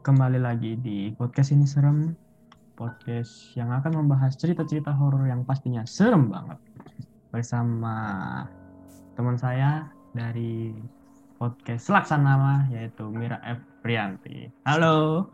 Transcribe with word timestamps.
kembali 0.00 0.40
lagi 0.40 0.80
di 0.80 1.12
podcast 1.12 1.52
ini 1.52 1.68
serem 1.68 2.16
podcast 2.74 3.52
yang 3.52 3.68
akan 3.70 4.04
membahas 4.04 4.32
cerita-cerita 4.34 4.88
horor 4.90 5.28
yang 5.28 5.44
pastinya 5.44 5.84
serem 5.84 6.32
banget 6.32 6.56
bersama 7.28 7.94
teman 9.14 9.36
saya 9.36 9.84
dari 10.16 10.72
podcast 11.36 11.92
Laksanama 11.92 12.68
yaitu 12.72 13.04
Mira 13.08 13.36
F 13.44 13.60
Prianti. 13.80 14.48
Halo, 14.64 15.28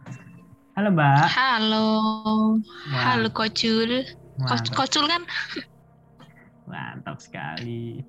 halo 0.75 0.89
Mbak. 0.93 1.27
Halo, 1.31 1.87
Wah, 2.91 3.03
halo 3.15 3.29
Kocul. 3.31 4.03
Ko- 4.37 4.55
mantap, 4.55 4.75
Kocul 4.77 5.05
kan? 5.07 5.23
mantap 6.67 7.19
sekali. 7.23 8.03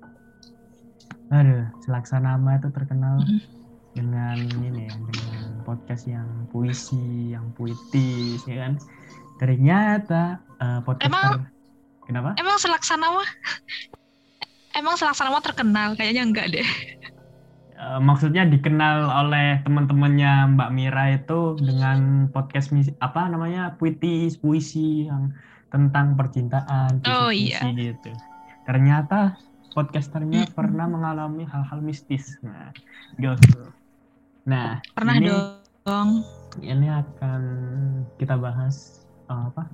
Aduh, 1.30 1.64
Selaksanama 1.84 2.58
itu 2.58 2.68
terkenal 2.70 3.22
Mm. 3.22 3.40
Dengan 3.98 4.38
ini 4.38 4.86
ya, 4.86 4.94
dengan 4.94 5.66
podcast 5.66 6.06
yang 6.06 6.46
puisi, 6.54 7.34
yang 7.34 7.50
puitis, 7.58 8.46
ya 8.46 8.62
kan? 8.62 8.78
Ternyata 9.42 10.38
eh, 10.62 10.80
podcaster, 10.86 11.50
kenapa? 12.06 12.38
Emang 12.38 12.56
Selaksana 12.62 13.10
mah? 13.10 13.28
Emang 14.78 14.94
Selaksana 14.94 15.34
mah 15.34 15.42
terkenal? 15.42 15.98
Kayaknya 15.98 16.22
enggak 16.22 16.46
deh. 16.54 16.68
Eh, 17.78 18.00
maksudnya 18.02 18.42
dikenal 18.42 19.06
oleh 19.06 19.62
teman-temannya 19.62 20.58
Mbak 20.58 20.70
Mira 20.74 21.14
itu 21.14 21.54
dengan 21.58 22.26
podcast 22.30 22.74
mis- 22.74 22.94
apa 22.98 23.30
namanya 23.30 23.78
puitis, 23.78 24.34
puisi 24.34 25.06
yang 25.06 25.30
tentang 25.70 26.18
percintaan, 26.18 27.02
Oh, 27.06 27.30
puisi-puisi 27.30 27.94
gitu. 27.94 28.10
Ternyata 28.66 29.38
podcasternya 29.78 30.50
pernah 30.58 30.90
mengalami 30.90 31.46
hal-hal 31.46 31.78
mistis. 31.78 32.34
Nah, 32.42 32.74
gitu. 33.14 33.70
Nah, 34.48 34.80
Pernah 34.96 35.20
ini, 35.20 35.28
dong. 35.84 36.24
ini 36.64 36.88
akan 36.88 37.42
kita 38.16 38.40
bahas 38.40 39.04
eh, 39.28 39.36
apa 39.52 39.68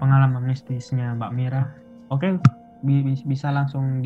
pengalaman 0.00 0.48
mistisnya 0.48 1.12
Mbak 1.20 1.32
Mira. 1.36 1.68
Oke, 2.08 2.40
bi- 2.80 3.04
bi- 3.04 3.26
bisa 3.28 3.52
langsung 3.52 4.00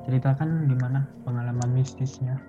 diceritakan 0.00 0.64
gimana 0.64 1.04
pengalaman 1.28 1.76
mistisnya 1.76 2.40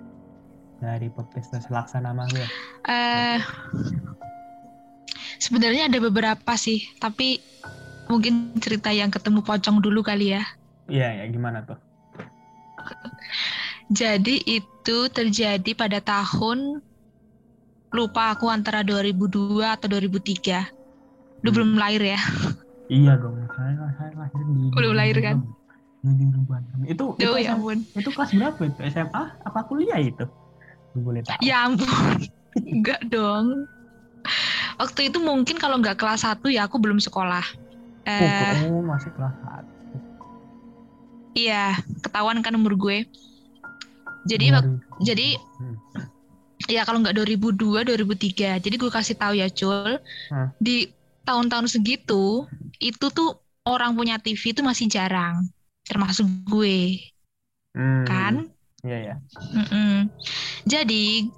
dari 0.80 1.12
podcast 1.12 1.52
Selaksanama 1.68 2.24
gue. 2.32 2.48
Eh 2.88 3.38
sebenarnya 5.36 5.92
ada 5.92 6.00
beberapa 6.00 6.56
sih, 6.56 6.80
tapi 6.96 7.44
mungkin 8.08 8.56
cerita 8.56 8.88
yang 8.88 9.12
ketemu 9.12 9.44
pocong 9.44 9.84
dulu 9.84 10.00
kali 10.00 10.32
ya. 10.32 10.42
Iya 10.88 11.22
ya, 11.22 11.24
gimana 11.28 11.60
tuh? 11.68 11.76
Jadi 13.92 14.40
itu 14.48 14.98
terjadi 15.12 15.70
pada 15.76 16.00
tahun 16.00 16.80
lupa 17.92 18.32
aku 18.32 18.48
antara 18.48 18.80
2002 18.80 19.76
atau 19.76 19.86
2003. 19.86 20.64
Lu 21.44 21.52
Hmm. 21.52 21.56
belum 21.60 21.70
lahir 21.76 22.02
ya? 22.16 22.20
Iya 22.88 23.20
dong, 23.20 23.36
saya 23.52 23.72
saya 24.00 24.10
lahir 24.16 24.42
di 24.48 24.62
Belum 24.72 24.92
lahir 24.96 25.16
kan? 25.20 25.36
Di. 26.02 26.88
Itu 26.88 27.14
itu, 27.14 27.24
Duh 27.24 27.38
ya 27.38 27.54
ampun. 27.54 27.78
itu 27.94 28.10
kelas 28.10 28.30
berapa 28.34 28.60
itu? 28.66 28.80
SMA 28.90 29.22
apa 29.44 29.60
kuliah 29.68 30.00
itu? 30.02 30.24
Lu 30.96 31.00
boleh 31.04 31.20
tahu. 31.22 31.38
Ya 31.44 31.68
ampun. 31.68 31.88
Enggak 32.74 33.00
dong. 33.12 33.68
Waktu 34.80 35.12
itu 35.12 35.18
mungkin 35.22 35.56
kalau 35.60 35.78
nggak 35.78 36.00
kelas 36.00 36.26
1 36.26 36.48
ya 36.50 36.66
aku 36.66 36.80
belum 36.80 36.98
sekolah. 36.98 37.44
Oh, 38.02 38.10
Eh, 38.10 38.82
masih 38.82 39.14
kelas 39.14 39.30
satu. 39.46 39.70
iya, 41.38 41.78
ketahuan 42.02 42.42
kan 42.42 42.56
umur 42.58 42.74
gue. 42.74 43.06
Jadi 44.26 44.46
2000. 44.54 44.78
jadi 45.02 45.28
Hmm. 45.58 45.76
ya 46.70 46.82
kalau 46.86 47.02
nggak 47.02 47.16
2002, 47.18 47.82
2003. 47.82 48.58
Jadi 48.62 48.74
gue 48.78 48.90
kasih 48.90 49.16
tahu 49.18 49.34
ya, 49.34 49.50
Cul. 49.50 49.98
Hmm. 50.30 50.48
Di 50.62 50.90
tahun-tahun 51.22 51.70
segitu, 51.70 52.46
itu 52.78 53.06
tuh 53.10 53.38
orang 53.66 53.94
punya 53.94 54.18
TV 54.18 54.54
itu 54.54 54.62
masih 54.62 54.86
jarang. 54.90 55.46
Termasuk 55.86 56.26
gue, 56.46 57.02
Hmm. 57.74 58.04
kan? 58.06 58.34
Iya 58.82 58.98
ya. 58.98 59.14
Mm-mm. 59.54 60.10
Jadi 60.66 61.30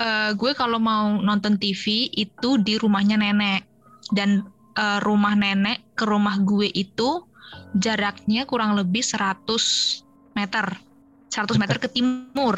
eh, 0.00 0.30
gue 0.32 0.52
kalau 0.56 0.80
mau 0.80 1.20
nonton 1.20 1.60
TV 1.60 2.08
itu 2.08 2.56
di 2.62 2.80
rumahnya 2.80 3.20
nenek 3.20 3.66
dan 4.14 4.46
eh, 4.78 4.98
rumah 5.04 5.34
nenek 5.36 5.82
ke 5.98 6.06
rumah 6.08 6.40
gue 6.40 6.70
itu 6.72 7.26
jaraknya 7.76 8.46
kurang 8.46 8.78
lebih 8.78 9.02
100 9.02 10.00
meter, 10.32 10.78
100 11.30 11.56
meter 11.56 11.78
ke 11.78 11.88
timur, 11.88 12.56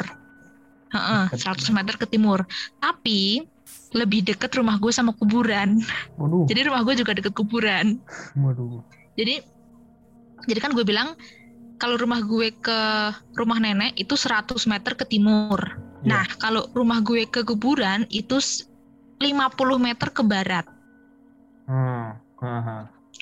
Heeh, 0.89 1.23
Deket. 1.29 1.57
100 1.65 1.73
meter 1.73 1.95
ke 1.97 2.05
timur. 2.05 2.45
Tapi 2.77 3.41
lebih 3.93 4.21
deket 4.23 4.53
rumah 4.53 4.77
gue 4.77 4.89
sama 4.89 5.13
kuburan. 5.13 5.81
Waduh. 6.17 6.45
Jadi 6.45 6.65
rumah 6.65 6.81
gue 6.81 6.93
juga 6.97 7.13
deket 7.13 7.33
kuburan. 7.33 7.97
Waduh. 8.33 8.81
Jadi 9.13 9.41
jadi 10.45 10.59
kan 10.59 10.73
gue 10.73 10.83
bilang 10.83 11.13
kalau 11.77 11.97
rumah 11.97 12.21
gue 12.21 12.53
ke 12.53 12.79
rumah 13.33 13.57
nenek 13.57 13.97
itu 13.97 14.13
100 14.13 14.53
meter 14.65 14.93
ke 14.93 15.05
timur. 15.05 15.57
Iya. 16.01 16.09
Nah, 16.09 16.25
kalau 16.37 16.69
rumah 16.73 17.01
gue 17.01 17.25
ke 17.25 17.41
kuburan 17.41 18.05
itu 18.09 18.37
s- 18.37 18.65
50 19.17 19.49
meter 19.79 20.09
ke 20.09 20.21
barat. 20.21 20.65
Hmm. 21.69 22.17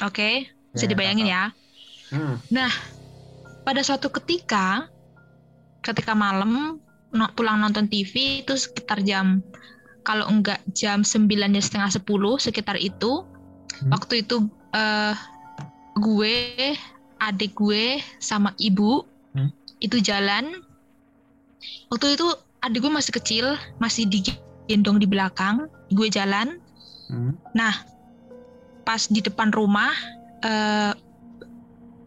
Oke, 0.01 0.49
bisa 0.73 0.85
Ya, 0.87 0.89
dibayangin 0.89 1.27
ya. 1.29 1.43
Hmm. 2.09 2.41
Pada 3.61 3.85
suatu 3.85 4.09
ketika 4.09 4.89
ketika 5.81 6.13
malam 6.13 6.77
no- 7.11 7.33
pulang 7.35 7.59
nonton 7.59 7.89
TV 7.89 8.45
itu 8.45 8.53
sekitar 8.55 9.03
jam 9.03 9.41
kalau 10.01 10.25
enggak 10.29 10.61
jam 10.73 11.05
9 11.05 11.29
ya 11.29 11.61
setengah 11.61 11.89
10 11.93 12.41
sekitar 12.41 12.77
itu. 12.77 13.25
Hmm. 13.81 13.89
Waktu 13.93 14.25
itu 14.25 14.45
eh, 14.71 15.13
gue, 15.99 16.35
adik 17.19 17.53
gue 17.53 17.99
sama 18.17 18.55
ibu 18.57 19.05
Hmm. 19.31 19.51
itu 19.79 20.01
jalan. 20.01 20.63
Waktu 21.87 22.17
itu 22.17 22.27
adik 22.61 22.79
gue 22.81 22.91
masih 22.91 23.13
kecil, 23.15 23.45
masih 23.77 24.09
digendong 24.09 24.97
di 24.97 25.05
belakang. 25.05 25.69
Gue 25.91 26.07
jalan, 26.07 26.57
Hmm. 27.11 27.35
pas 28.81 29.01
di 29.07 29.21
depan 29.21 29.51
rumah 29.53 29.91
eh, 30.41 30.93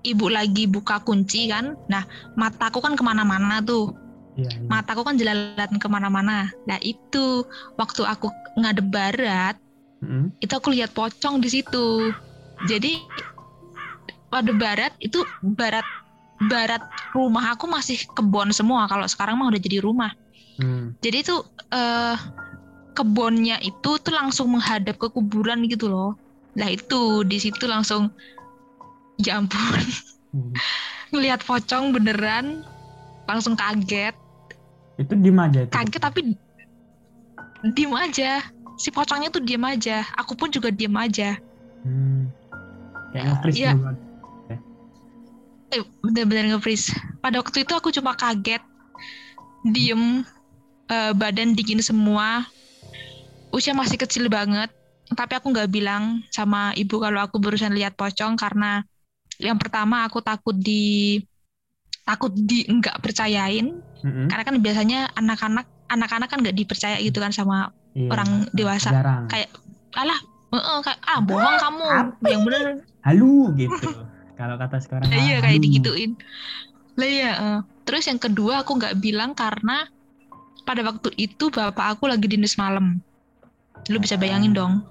ibu 0.05 0.29
lagi 0.29 0.69
buka 0.69 1.01
kunci 1.03 1.49
kan 1.49 1.75
nah 1.89 2.05
mataku 2.37 2.79
kan 2.79 2.95
ke 2.95 3.03
mana-mana 3.03 3.65
tuh 3.65 3.93
Iya. 4.35 4.51
iya. 4.51 4.67
mataku 4.67 5.07
kan 5.07 5.15
jalan 5.15 5.79
ke 5.79 5.87
mana-mana 5.87 6.51
nah 6.67 6.79
itu 6.83 7.47
waktu 7.79 8.03
aku 8.05 8.29
ngadep 8.59 8.87
barat 8.91 9.57
Hmm. 10.05 10.29
itu 10.45 10.53
aku 10.53 10.69
lihat 10.69 10.93
pocong 10.93 11.41
di 11.41 11.49
situ 11.49 12.13
jadi 12.69 13.01
pada 14.29 14.53
barat 14.53 14.93
itu 15.01 15.25
barat 15.57 15.87
barat 16.51 16.85
rumah 17.17 17.57
aku 17.57 17.65
masih 17.65 17.97
kebon 18.13 18.53
semua 18.53 18.85
kalau 18.85 19.09
sekarang 19.09 19.41
mah 19.41 19.49
udah 19.49 19.63
jadi 19.63 19.81
rumah 19.81 20.13
Hmm. 20.61 20.93
jadi 21.01 21.25
itu 21.25 21.41
eh, 21.73 22.17
kebunnya 22.95 23.59
itu 23.59 23.99
tuh 23.99 24.15
langsung 24.15 24.55
menghadap 24.55 24.95
ke 24.97 25.11
kuburan 25.11 25.67
gitu 25.67 25.91
loh. 25.91 26.15
Lah 26.55 26.71
itu 26.71 27.27
di 27.27 27.43
situ 27.43 27.67
langsung 27.67 28.15
ya 29.21 29.39
ampun 29.39 29.83
Hmm. 30.35 30.51
ngelihat 31.15 31.47
pocong 31.47 31.95
beneran 31.95 32.67
langsung 33.31 33.55
kaget. 33.55 34.19
Itu 34.99 35.15
di 35.15 35.31
mana 35.31 35.63
itu? 35.63 35.71
Kaget 35.71 36.03
tapi 36.03 36.21
diem 37.71 37.95
aja. 37.95 38.43
Si 38.75 38.91
pocongnya 38.91 39.31
tuh 39.31 39.39
diem 39.39 39.63
aja. 39.63 40.03
Aku 40.19 40.35
pun 40.35 40.51
juga 40.51 40.75
diem 40.75 40.91
aja. 40.99 41.39
Hmm. 41.87 42.27
Kayak 43.15 43.25
nge-freeze 43.31 43.59
Iya. 43.63 43.73
dulu 43.79 43.83
kan. 43.87 43.97
Eh 45.71 45.83
bener-bener 46.03 46.45
nge-freeze. 46.51 46.91
Pada 47.23 47.39
waktu 47.39 47.63
itu 47.63 47.73
aku 47.79 47.95
cuma 47.95 48.19
kaget. 48.19 48.63
Diem 49.71 50.27
eh, 50.91 51.13
badan 51.15 51.55
dingin 51.55 51.79
semua. 51.79 52.43
Usia 53.55 53.71
masih 53.71 54.03
kecil 54.03 54.27
banget. 54.27 54.75
Tapi 55.15 55.39
aku 55.39 55.55
nggak 55.55 55.71
bilang 55.71 56.27
sama 56.35 56.75
ibu 56.75 56.99
kalau 56.99 57.23
aku 57.23 57.39
barusan 57.39 57.71
lihat 57.71 57.95
pocong 57.95 58.35
karena 58.35 58.83
yang 59.39 59.57
pertama 59.57 60.05
aku 60.05 60.21
takut 60.21 60.55
di 60.55 61.19
takut 62.05 62.31
di 62.31 62.63
nggak 62.65 63.01
percayain 63.01 63.81
Hmm. 64.05 64.29
karena 64.29 64.45
kan 64.45 64.57
biasanya 64.61 65.01
anak-anak 65.17 65.65
anak-anak 65.89 66.29
kan 66.29 66.39
nggak 66.45 66.53
dipercaya 66.53 67.01
gitu 67.01 67.19
kan 67.19 67.33
sama 67.33 67.73
Iya. 67.97 68.11
orang 68.11 68.31
dewasa. 68.53 68.91
Jarang. 68.93 69.25
kayak 69.33 69.49
alah 69.95 70.19
"Heeh, 70.53 70.79
kayak 70.83 70.99
ah 71.03 71.19
bohong 71.19 71.57
kamu 71.57 71.87
Apa 71.89 72.27
yang 72.29 72.43
bener 72.45 72.63
Halu 73.01 73.55
gitu. 73.55 73.89
Kalau 74.35 74.59
kata 74.59 74.77
sekarang. 74.79 75.09
Iya 75.09 75.39
ah, 75.39 75.41
kayak 75.41 75.61
digituin. 75.61 76.19
Lah 76.95 77.09
iya. 77.09 77.33
eh. 77.33 77.59
Terus 77.85 78.05
yang 78.07 78.19
kedua 78.19 78.61
aku 78.61 78.77
nggak 78.77 78.99
bilang 78.99 79.33
karena 79.33 79.87
pada 80.65 80.81
waktu 80.83 81.13
itu 81.15 81.49
bapak 81.49 81.97
aku 81.97 82.09
lagi 82.09 82.27
dinas 82.27 82.57
malam. 82.57 82.99
Lu 83.89 83.97
bisa 83.97 84.17
bayangin 84.17 84.53
dong. 84.53 84.83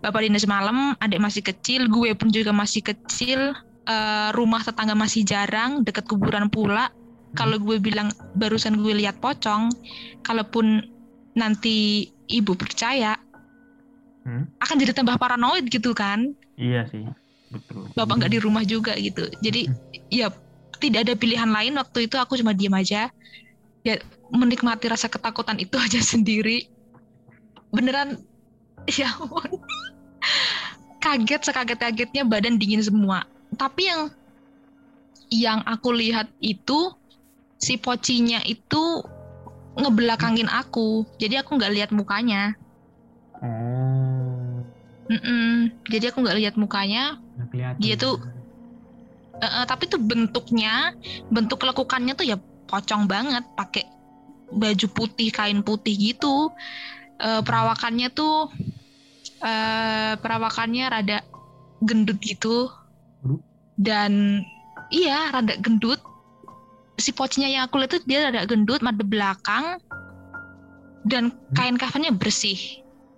Bapak 0.00 0.24
dinas 0.24 0.48
malam, 0.48 0.96
adik 0.96 1.20
masih 1.20 1.44
kecil, 1.44 1.84
gue 1.88 2.16
pun 2.16 2.28
juga 2.32 2.52
masih 2.52 2.80
kecil. 2.84 3.52
eh, 3.90 4.30
rumah 4.36 4.62
tetangga 4.62 4.94
masih 4.94 5.26
jarang, 5.26 5.82
dekat 5.82 6.06
kuburan 6.06 6.46
pula. 6.46 6.92
Kalau 7.34 7.58
gue 7.58 7.80
bilang 7.82 8.12
barusan 8.38 8.78
gue 8.78 8.94
lihat 9.02 9.18
pocong, 9.18 9.66
kalaupun 10.22 10.84
nanti 11.34 12.06
ibu 12.28 12.54
percaya 12.54 13.18
Hmm? 14.20 14.44
akan 14.60 14.76
jadi 14.76 14.92
tambah 14.92 15.16
paranoid 15.16 15.64
gitu 15.72 15.96
kan 15.96 16.36
Iya 16.60 16.84
sih, 16.92 17.08
betul. 17.48 17.88
bapak 17.96 18.20
nggak 18.20 18.32
di 18.36 18.40
rumah 18.44 18.60
juga 18.68 18.92
gitu 19.00 19.32
jadi 19.40 19.64
ya 20.12 20.28
tidak 20.76 21.08
ada 21.08 21.14
pilihan 21.16 21.48
lain 21.48 21.72
waktu 21.80 22.04
itu 22.04 22.20
aku 22.20 22.36
cuma 22.36 22.52
diam 22.52 22.76
aja 22.76 23.08
ya 23.80 23.94
menikmati 24.28 24.92
rasa 24.92 25.08
ketakutan 25.08 25.56
itu 25.56 25.72
aja 25.88 26.04
sendiri 26.04 26.68
beneran 27.72 28.20
ya 28.92 29.08
ampun 29.08 29.56
kaget 31.00 31.40
sekaget-kagetnya 31.48 32.22
badan 32.28 32.56
dingin 32.60 32.82
semua 32.84 33.24
tapi 33.56 33.88
yang 33.90 34.02
yang 35.30 35.60
aku 35.64 35.94
lihat 35.94 36.26
itu 36.42 36.90
si 37.60 37.78
pocinya 37.78 38.40
itu 38.44 38.82
ngebelakangin 39.78 40.50
aku 40.50 41.06
jadi 41.16 41.42
aku 41.42 41.56
nggak 41.58 41.72
lihat 41.76 41.90
mukanya 41.94 42.54
Oh, 43.40 44.60
Mm-mm. 45.10 45.74
jadi 45.90 46.12
aku 46.12 46.22
nggak 46.22 46.38
lihat 46.38 46.54
mukanya 46.60 47.18
kelihatan. 47.50 47.80
Dia 47.80 47.96
tuh- 47.98 48.20
Eh, 49.40 49.48
eh, 49.48 49.64
tapi 49.64 49.88
tuh 49.88 49.96
bentuknya, 49.96 50.92
bentuk 51.32 51.64
lekukannya 51.64 52.12
tuh 52.12 52.28
ya 52.28 52.36
pocong 52.68 53.08
banget, 53.08 53.40
pakai 53.56 53.88
baju 54.52 54.86
putih, 54.92 55.32
kain 55.32 55.64
putih 55.64 55.96
gitu. 55.96 56.52
Eh, 57.16 57.40
perawakannya 57.40 58.12
tuh, 58.12 58.52
eh 59.40 60.12
perawakannya 60.20 60.84
rada 60.92 61.18
gendut 61.84 62.20
gitu. 62.20 62.68
Aduh. 63.24 63.40
Dan 63.80 64.44
iya, 64.92 65.32
rada 65.32 65.56
gendut. 65.58 66.00
Si 67.00 67.16
pocinya 67.16 67.48
yang 67.48 67.64
aku 67.64 67.80
lihat 67.80 67.96
tuh 67.96 68.02
dia 68.04 68.28
rada 68.28 68.44
gendut, 68.44 68.84
madep 68.84 69.08
belakang, 69.08 69.80
dan 71.08 71.32
kain 71.56 71.80
kafannya 71.80 72.12
bersih. 72.12 72.60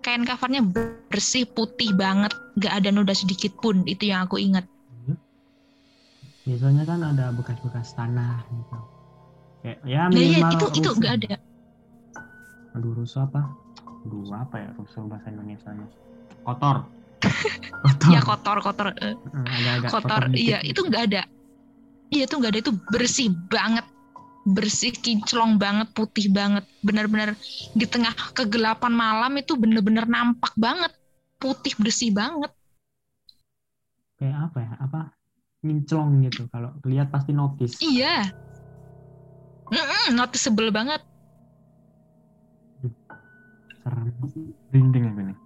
Kain 0.02 0.22
kafannya 0.26 0.62
bersih, 1.10 1.46
putih 1.46 1.94
banget, 1.94 2.30
nggak 2.58 2.74
ada 2.74 2.88
noda 2.94 3.14
sedikit 3.14 3.54
pun. 3.58 3.82
Itu 3.86 4.06
yang 4.06 4.26
aku 4.26 4.38
ingat. 4.38 4.66
Biasanya 6.42 6.82
kan 6.82 6.98
ada 7.06 7.30
bekas-bekas 7.30 7.94
tanah 7.94 8.42
gitu. 8.50 8.78
Kayak 9.62 9.78
ya 9.86 10.10
Nah, 10.10 10.14
minimal 10.14 10.50
iya, 10.50 10.58
itu 10.58 10.66
itu 10.74 10.90
rusuh. 10.90 10.98
nggak 10.98 11.12
ada. 11.22 11.34
Aduh 12.74 12.92
rusuh 12.98 13.20
apa? 13.22 13.46
Aduh 14.02 14.26
apa 14.34 14.56
ya 14.58 14.68
rusuh 14.74 15.06
bahasa 15.06 15.30
Indonesianya? 15.30 15.86
Kotor. 16.42 16.76
kotor. 17.86 18.10
Ya 18.10 18.20
kotor 18.20 18.58
kotor 18.62 18.86
eh, 18.98 19.14
Hmm, 19.32 19.46
agak-agak 19.46 19.90
kotor. 19.90 20.22
Iya 20.34 20.58
gitu. 20.62 20.70
itu 20.74 20.80
nggak 20.90 21.02
ada. 21.10 21.22
Iya 22.12 22.22
itu 22.28 22.34
nggak 22.36 22.52
ada 22.52 22.60
itu 22.60 22.72
bersih 22.92 23.28
banget, 23.48 23.86
bersih 24.44 24.92
kinclong 24.92 25.56
banget, 25.56 25.88
putih 25.96 26.28
banget. 26.28 26.66
Benar-benar 26.84 27.32
di 27.72 27.86
tengah 27.88 28.12
kegelapan 28.36 28.92
malam 28.92 29.32
itu 29.40 29.56
bener-bener 29.56 30.04
nampak 30.04 30.52
banget, 30.60 30.92
putih 31.40 31.72
bersih 31.80 32.12
banget. 32.12 32.52
Kayak 34.20 34.52
apa 34.52 34.58
ya? 34.60 34.72
Apa? 34.82 35.00
Nginclong 35.62 36.26
gitu. 36.26 36.42
Kalau 36.52 36.74
lihat 36.84 37.08
pasti 37.08 37.32
notice. 37.32 37.80
Iya. 37.80 38.28
Mm-mm, 39.72 40.12
noticeable 40.12 40.68
banget. 40.68 41.00
Serem. 43.82 44.12
Rinding. 44.70 45.06
Aduh, 45.10 45.41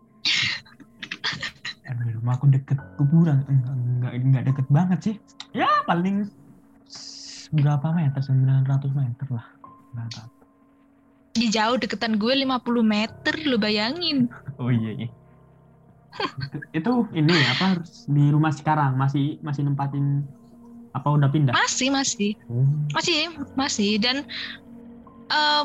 rumah 2.26 2.42
aku 2.42 2.50
deket 2.50 2.78
kuburan. 2.98 3.46
Enggak, 3.46 3.74
enggak, 3.78 4.12
enggak 4.18 4.42
deket 4.50 4.66
banget 4.66 4.98
sih. 4.98 5.14
Ya 5.54 5.70
paling 5.86 6.26
berapa 7.54 7.86
meter? 7.94 8.18
900 8.18 8.90
meter 8.98 9.26
lah. 9.30 9.46
Tahu. 9.94 10.26
Di 11.38 11.46
jauh 11.54 11.78
deketan 11.78 12.18
gue 12.18 12.34
50 12.34 12.82
meter, 12.82 13.34
lo 13.46 13.62
bayangin. 13.62 14.26
Oh 14.58 14.74
iya 14.74 15.06
iya. 15.06 15.08
itu, 16.72 16.92
ini 17.12 17.30
apa 17.30 17.84
di 18.08 18.32
rumah 18.32 18.48
sekarang 18.48 18.96
masih 18.96 19.36
masih 19.44 19.68
nempatin 19.68 20.26
apa 20.96 21.06
udah 21.12 21.30
pindah? 21.30 21.54
Masih, 21.54 21.94
masih. 21.94 22.34
Oh. 22.50 22.66
Masih, 22.90 23.30
masih. 23.54 24.00
Dan 24.02 24.26
eh, 25.30 25.64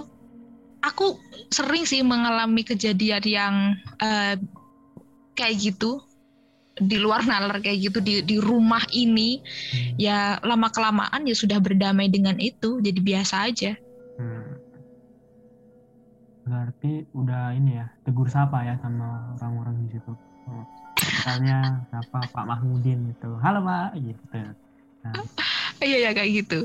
aku 0.85 1.17
sering 1.49 1.89
sih 1.89 2.05
mengalami 2.05 2.61
kejadian 2.61 3.23
yang 3.25 3.55
eh, 4.03 4.37
kayak 5.39 5.57
gitu 5.57 6.03
di 6.81 6.97
luar 6.97 7.21
nalar 7.23 7.61
kayak 7.61 7.77
gitu 7.79 7.99
di 8.01 8.13
di 8.21 8.37
rumah 8.37 8.81
ini 8.91 9.39
Hmm. 9.41 9.95
ya 9.95 10.17
lama 10.41 10.67
kelamaan 10.67 11.23
ya 11.23 11.35
sudah 11.37 11.61
berdamai 11.61 12.09
dengan 12.09 12.35
itu 12.37 12.81
jadi 12.81 12.97
biasa 12.97 13.35
aja. 13.47 13.71
Hmm. 14.17 14.57
Berarti 16.41 17.05
udah 17.13 17.53
ini 17.53 17.77
ya 17.77 17.85
tegur 18.01 18.27
sapa 18.27 18.65
ya 18.65 18.75
sama 18.81 19.37
orang-orang 19.37 19.87
di 19.87 19.95
situ. 19.95 20.11
Oh. 20.49 20.65
Misalnya 21.01 21.85
siapa 21.89 22.25
Pak 22.33 22.45
Mahmudin 22.45 23.13
gitu. 23.13 23.37
Halo 23.39 23.61
Pak 23.61 23.93
gitu. 23.95 24.21
Nah, 25.01 25.13
Iya 25.81 25.97
ya 25.97 26.11
kayak 26.13 26.29
gitu. 26.45 26.59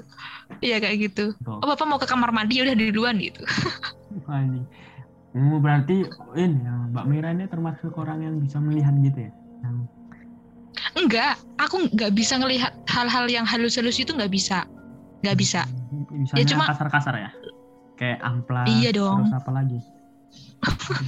Iya 0.60 0.76
kayak 0.76 0.96
gitu. 1.08 1.32
tuh. 1.40 1.56
Oh 1.56 1.66
bapak 1.66 1.88
mau 1.88 1.96
ke 1.96 2.04
kamar 2.04 2.36
mandi 2.36 2.60
udah 2.60 2.76
di 2.76 2.92
duluan 2.92 3.16
gitu. 3.16 3.40
Wah, 4.28 4.44
ini. 4.44 4.60
Hmm, 5.32 5.56
berarti 5.60 6.04
ini 6.36 6.60
Mbak 6.92 7.04
Mira 7.08 7.32
ini 7.32 7.44
termasuk 7.48 7.92
orang 7.96 8.24
yang 8.24 8.34
bisa 8.40 8.60
melihat 8.60 8.92
gitu 9.00 9.28
ya. 9.28 9.32
Yang 9.64 9.76
Enggak, 10.96 11.37
aku 11.60 11.93
nggak 11.93 12.12
bisa 12.16 12.40
ngelihat 12.40 12.72
hal-hal 12.88 13.28
yang 13.28 13.44
halus-halus 13.44 14.00
itu 14.00 14.10
nggak 14.10 14.32
bisa, 14.32 14.64
nggak 15.20 15.37
bisa. 15.37 15.69
Misalnya 16.08 16.46
cuma- 16.48 16.69
kasar-kasar 16.72 17.14
ya. 17.20 17.31
Kayak 17.96 18.20
amplas. 18.25 18.66
Iya 18.66 18.90
dong. 18.93 19.25
Terus 19.25 19.37
apa 19.37 19.50
lagi? 19.52 19.78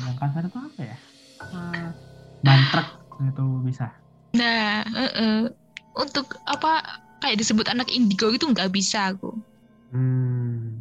yang 0.05 0.17
kasar 0.23 0.43
itu 0.45 0.59
apa 0.59 0.81
ya? 0.85 0.97
Ah, 1.41 1.89
Bantrek 2.41 2.89
itu 3.25 3.45
bisa. 3.65 3.87
Nah, 4.37 4.85
eh, 4.85 5.13
eh. 5.17 5.41
untuk 5.97 6.37
apa 6.47 6.85
kayak 7.19 7.41
disebut 7.43 7.67
anak 7.67 7.91
indigo 7.91 8.31
itu 8.31 8.45
nggak 8.45 8.71
bisa 8.71 9.11
aku. 9.11 9.35
Hmm. 9.91 10.79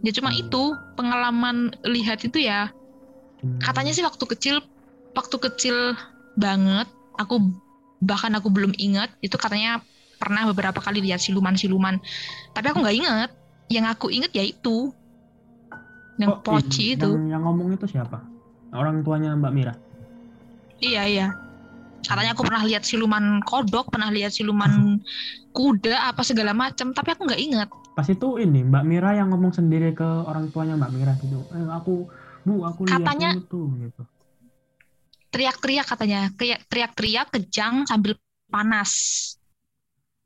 Ya 0.00 0.10
cuma 0.10 0.32
Hmm. 0.32 0.40
itu 0.40 0.62
pengalaman 0.94 1.56
lihat 1.84 2.24
itu 2.24 2.40
ya 2.40 2.72
Hmm. 3.38 3.60
katanya 3.60 3.92
sih 3.92 4.02
waktu 4.02 4.24
kecil 4.26 4.56
waktu 5.14 5.36
kecil 5.38 5.94
banget 6.34 6.90
aku 7.14 7.38
bahkan 7.98 8.30
aku 8.34 8.48
belum 8.48 8.72
ingat 8.74 9.10
itu 9.20 9.34
katanya 9.34 9.82
pernah 10.18 10.46
beberapa 10.46 10.78
kali 10.78 11.02
lihat 11.02 11.18
siluman-siluman 11.18 11.98
tapi 12.52 12.66
aku 12.70 12.82
nggak 12.82 12.96
inget 12.96 13.30
yang 13.68 13.86
aku 13.86 14.08
inget 14.08 14.30
ya 14.32 14.42
itu 14.42 14.90
yang 16.18 16.34
Oh, 16.34 16.42
poci 16.42 16.98
itu 16.98 17.06
Yang, 17.06 17.30
yang 17.30 17.42
ngomong 17.46 17.78
itu 17.78 17.86
siapa? 17.86 18.18
Orang 18.74 19.06
tuanya 19.06 19.32
Mbak 19.34 19.52
Mira. 19.54 19.74
iya 20.78 21.02
iya 21.06 21.26
katanya 22.02 22.32
aku 22.32 22.46
pernah 22.46 22.62
lihat 22.62 22.86
siluman 22.86 23.42
kodok 23.42 23.90
pernah 23.90 24.10
lihat 24.10 24.30
siluman 24.30 24.98
kuda 25.56 26.10
apa 26.10 26.22
segala 26.22 26.54
macam 26.54 26.94
tapi 26.94 27.14
aku 27.14 27.26
nggak 27.26 27.42
inget 27.42 27.68
Pas 27.98 28.06
itu 28.06 28.38
ini 28.38 28.62
Mbak 28.62 28.84
Mira 28.86 29.10
yang 29.18 29.34
ngomong 29.34 29.50
sendiri 29.50 29.90
ke 29.90 30.06
orang 30.06 30.54
tuanya 30.54 30.78
Mbak 30.78 30.92
Mira 30.94 31.12
gitu. 31.18 31.42
Eh, 31.50 31.66
aku 31.66 32.06
Bu, 32.46 32.62
aku 32.62 32.86
lihat 32.86 33.02
Katanya- 33.02 33.34
itu 33.34 33.60
gitu. 33.82 34.02
Teriak-teriak 35.28 35.86
katanya 35.86 36.20
kayak 36.36 36.64
teriak-teriak 36.70 37.26
kejang 37.34 37.84
sambil 37.88 38.16
panas 38.48 38.92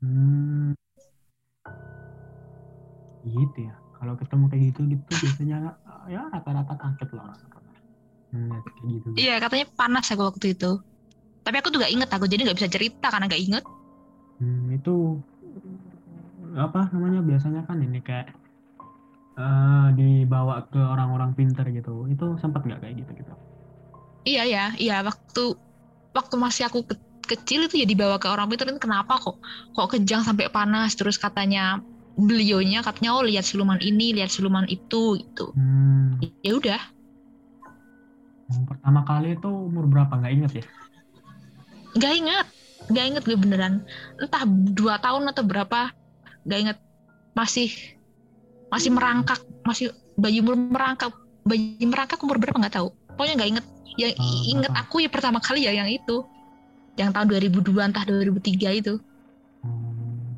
Hmm. 0.03 0.75
Gitu 3.23 3.71
ya. 3.71 3.75
Kalau 3.95 4.19
ketemu 4.19 4.51
kayak 4.51 4.63
gitu 4.75 4.79
gitu 4.91 5.11
biasanya 5.15 5.79
ya 6.11 6.27
rata-rata 6.27 6.75
kaget 6.75 7.09
lah 7.15 7.23
orang. 7.31 7.39
Hmm, 8.35 8.51
kayak 8.51 8.89
gitu. 8.99 9.07
iya 9.15 9.37
katanya 9.39 9.65
panas 9.77 10.09
aku 10.09 10.25
waktu 10.25 10.57
itu 10.57 10.81
tapi 11.45 11.55
aku 11.61 11.69
tuh 11.69 11.79
gak 11.85 11.93
inget 11.93 12.09
aku 12.09 12.25
jadi 12.25 12.49
nggak 12.49 12.57
bisa 12.57 12.71
cerita 12.71 13.07
karena 13.13 13.29
gak 13.29 13.43
inget 13.45 13.63
Hmm, 14.41 14.73
itu 14.73 15.21
apa 16.57 16.89
namanya 16.91 17.21
biasanya 17.23 17.63
kan 17.69 17.79
ini 17.79 18.01
kayak 18.01 18.33
eh, 19.37 19.87
dibawa 19.95 20.65
ke 20.67 20.81
orang-orang 20.81 21.31
pinter 21.37 21.63
gitu. 21.69 22.09
Itu 22.09 22.35
sempat 22.41 22.65
nggak 22.65 22.81
kayak 22.83 23.05
gitu 23.05 23.11
gitu? 23.23 23.33
Iya 24.23 24.43
ya, 24.47 24.65
iya. 24.79 24.95
Waktu 25.03 25.43
waktu 26.15 26.35
masih 26.39 26.67
aku 26.71 26.87
ke- 26.87 26.99
kecil 27.23 27.67
itu 27.67 27.83
ya 27.83 27.87
dibawa 27.87 28.19
ke 28.19 28.27
orang 28.31 28.47
pintar. 28.47 28.71
Kenapa 28.79 29.19
kok 29.19 29.39
kok 29.75 29.87
kejang 29.91 30.23
sampai 30.23 30.47
panas? 30.51 30.95
Terus 30.95 31.19
katanya 31.19 31.83
beliaunya 32.13 32.85
katanya 32.85 33.17
oh 33.17 33.25
lihat 33.25 33.43
siluman 33.43 33.81
ini 33.81 34.15
lihat 34.15 34.29
siluman 34.31 34.69
itu 34.69 35.17
gitu. 35.19 35.51
Hmm, 35.55 36.21
ya 36.45 36.53
udah. 36.55 36.81
Yang 38.53 38.63
pertama 38.69 39.01
kali 39.07 39.33
itu 39.33 39.49
umur 39.49 39.89
berapa? 39.89 40.13
Nggak 40.19 40.33
inget 40.33 40.53
ya? 40.61 40.65
nggak 41.93 42.13
inget 42.17 42.47
nggak 42.89 43.05
inget 43.05 43.23
gue 43.23 43.37
beneran. 43.37 43.73
Entah 44.19 44.43
dua 44.75 44.99
tahun 44.99 45.29
atau 45.31 45.43
berapa 45.45 45.93
nggak 46.43 46.59
inget 46.59 46.77
masih 47.33 47.69
masih 48.67 48.89
merangkak 48.91 49.39
masih 49.63 49.93
bayi 50.17 50.41
umur 50.43 50.57
merangkak 50.57 51.13
bayi 51.47 51.79
merangkak 51.85 52.19
umur 52.21 52.41
berapa 52.41 52.59
nggak 52.59 52.75
tahu. 52.75 52.91
Pokoknya 53.15 53.33
nggak 53.39 53.49
inget 53.57 53.65
yang 53.95 54.11
Ah, 54.15 54.41
inget 54.43 54.69
berapa? 54.69 54.81
aku 54.81 54.95
ya 55.01 55.09
pertama 55.09 55.39
kali 55.39 55.65
ya 55.65 55.73
yang 55.73 55.87
itu 55.87 56.25
yang 56.95 57.09
tahun 57.09 57.27
2002 57.29 57.89
entah 57.89 58.05
2003 58.05 58.69
itu 58.73 58.93
Hmm. 59.63 60.35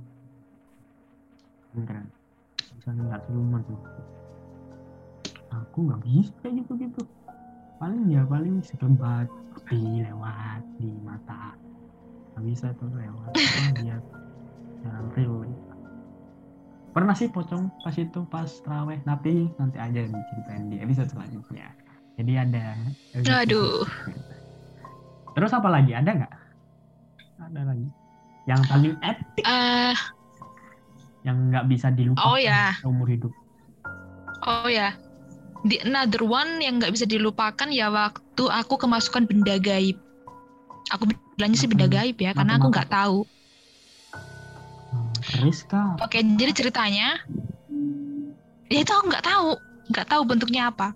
Keren. 1.76 2.08
Bisa 2.78 2.90
ngeliat 2.92 3.22
siluman 3.26 3.62
tuh. 3.66 3.80
aku 5.48 5.88
nggak 5.88 6.02
bisa 6.04 6.46
gitu 6.46 6.72
gitu 6.76 7.02
paling 7.80 8.12
ya 8.12 8.28
paling 8.28 8.60
sekelebat 8.60 9.28
api 9.56 10.04
lewat 10.04 10.60
di 10.78 10.92
mata 11.00 11.56
nggak 12.36 12.44
bisa 12.44 12.68
tuh 12.76 12.92
lewat 12.92 13.32
lihat 13.80 14.04
jalan 14.84 15.06
real 15.16 15.48
pernah 16.92 17.16
sih 17.16 17.32
pocong 17.32 17.72
pas 17.84 17.96
itu 17.96 18.20
pas 18.28 18.48
teraweh 18.64 19.00
tapi 19.04 19.48
nanti 19.56 19.80
aja 19.80 20.04
diceritain 20.04 20.68
di 20.68 20.78
episode 20.80 21.08
selanjutnya 21.08 21.72
jadi 22.16 22.48
ada 22.48 22.64
Aduh. 23.46 23.84
terus 25.36 25.52
apa 25.52 25.68
lagi 25.68 25.92
ada 25.92 26.12
nggak 26.16 26.34
ada 27.44 27.62
lagi 27.68 27.88
yang 28.46 28.62
paling 28.66 28.96
epic 29.02 29.44
Eh, 29.44 29.96
yang 31.26 31.50
nggak 31.50 31.66
bisa 31.68 31.90
dilupakan 31.90 32.30
Oh, 32.30 32.38
ya. 32.38 32.78
seumur 32.80 33.10
hidup 33.10 33.34
oh 34.46 34.70
ya, 34.70 34.94
di 35.66 35.82
another 35.82 36.22
one 36.22 36.62
yang 36.62 36.78
nggak 36.78 36.94
bisa 36.94 37.10
dilupakan 37.10 37.66
ya 37.74 37.90
waktu 37.90 38.44
aku 38.46 38.78
kemasukan 38.78 39.26
benda 39.26 39.58
gaib. 39.58 39.98
Aku 40.94 41.10
bilangnya 41.10 41.58
sih 41.58 41.66
benda 41.66 41.90
gaib 41.90 42.14
ya, 42.22 42.30
karena 42.38 42.62
aku 42.62 42.70
nggak 42.70 42.94
tahu. 42.94 43.26
Keris 45.26 45.66
kah 45.66 45.98
Oke, 45.98 46.22
jadi 46.22 46.54
ceritanya, 46.54 47.18
ya 48.70 48.78
itu 48.86 48.92
aku 48.94 49.10
nggak 49.10 49.26
tahu, 49.26 49.58
nggak 49.90 50.08
tahu 50.14 50.22
bentuknya 50.30 50.70
apa. 50.70 50.94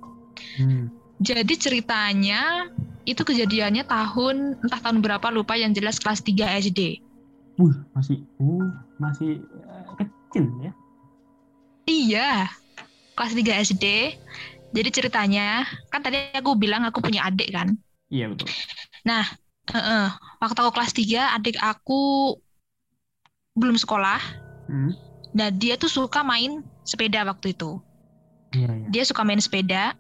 hmm. 0.61 0.93
Jadi 1.19 1.53
ceritanya 1.59 2.71
itu 3.03 3.21
kejadiannya 3.25 3.83
tahun 3.83 4.59
entah 4.63 4.79
tahun 4.79 5.03
berapa 5.03 5.27
lupa 5.35 5.59
yang 5.59 5.75
jelas 5.75 5.99
kelas 5.99 6.23
3 6.23 6.55
SD. 6.59 7.03
Wih, 7.59 7.75
masih 7.91 8.23
uh 8.39 8.71
masih 8.95 9.43
eh, 9.43 9.83
kecil 9.99 10.47
ya 10.63 10.71
Iya, 11.89 12.47
kelas 13.17 13.33
3 13.33 13.53
SD. 13.65 14.15
Jadi 14.69 14.89
ceritanya, 14.93 15.65
kan 15.89 16.05
tadi 16.05 16.29
aku 16.38 16.53
bilang 16.53 16.85
aku 16.85 17.01
punya 17.01 17.25
adik 17.25 17.49
kan. 17.49 17.73
iya 18.13 18.29
betul 18.29 18.45
Heeh. 19.69 20.07
Waktu 20.41 20.59
aku 20.61 20.71
kelas 20.73 20.93
3, 20.93 21.33
adik 21.38 21.57
aku 21.61 22.33
belum 23.57 23.77
sekolah. 23.77 24.21
hmm. 24.69 24.91
Nah, 25.29 25.49
dia 25.53 25.77
tuh 25.77 25.89
suka 25.89 26.25
main 26.25 26.65
sepeda 26.81 27.21
waktu 27.25 27.53
itu. 27.53 27.77
iya 28.53 28.69
iya 28.69 28.88
Dia 28.89 29.03
suka 29.05 29.21
main 29.21 29.41
sepeda. 29.41 29.93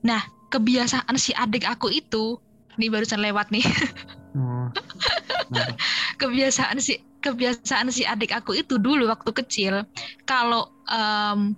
Nah, 0.00 0.22
kebiasaan 0.48 1.14
si 1.20 1.36
adik 1.36 1.64
aku 1.68 1.92
itu, 1.92 2.40
ini 2.80 2.88
barusan 2.88 3.20
lewat 3.20 3.52
nih. 3.52 3.64
oh. 4.36 4.68
Kenapa? 5.50 5.74
kebiasaan 6.20 6.78
si 6.78 7.00
kebiasaan 7.20 7.90
si 7.92 8.06
adik 8.06 8.32
aku 8.32 8.56
itu 8.56 8.78
dulu 8.80 9.08
waktu 9.10 9.30
kecil 9.34 9.84
kalau 10.24 10.70
em, 10.88 11.52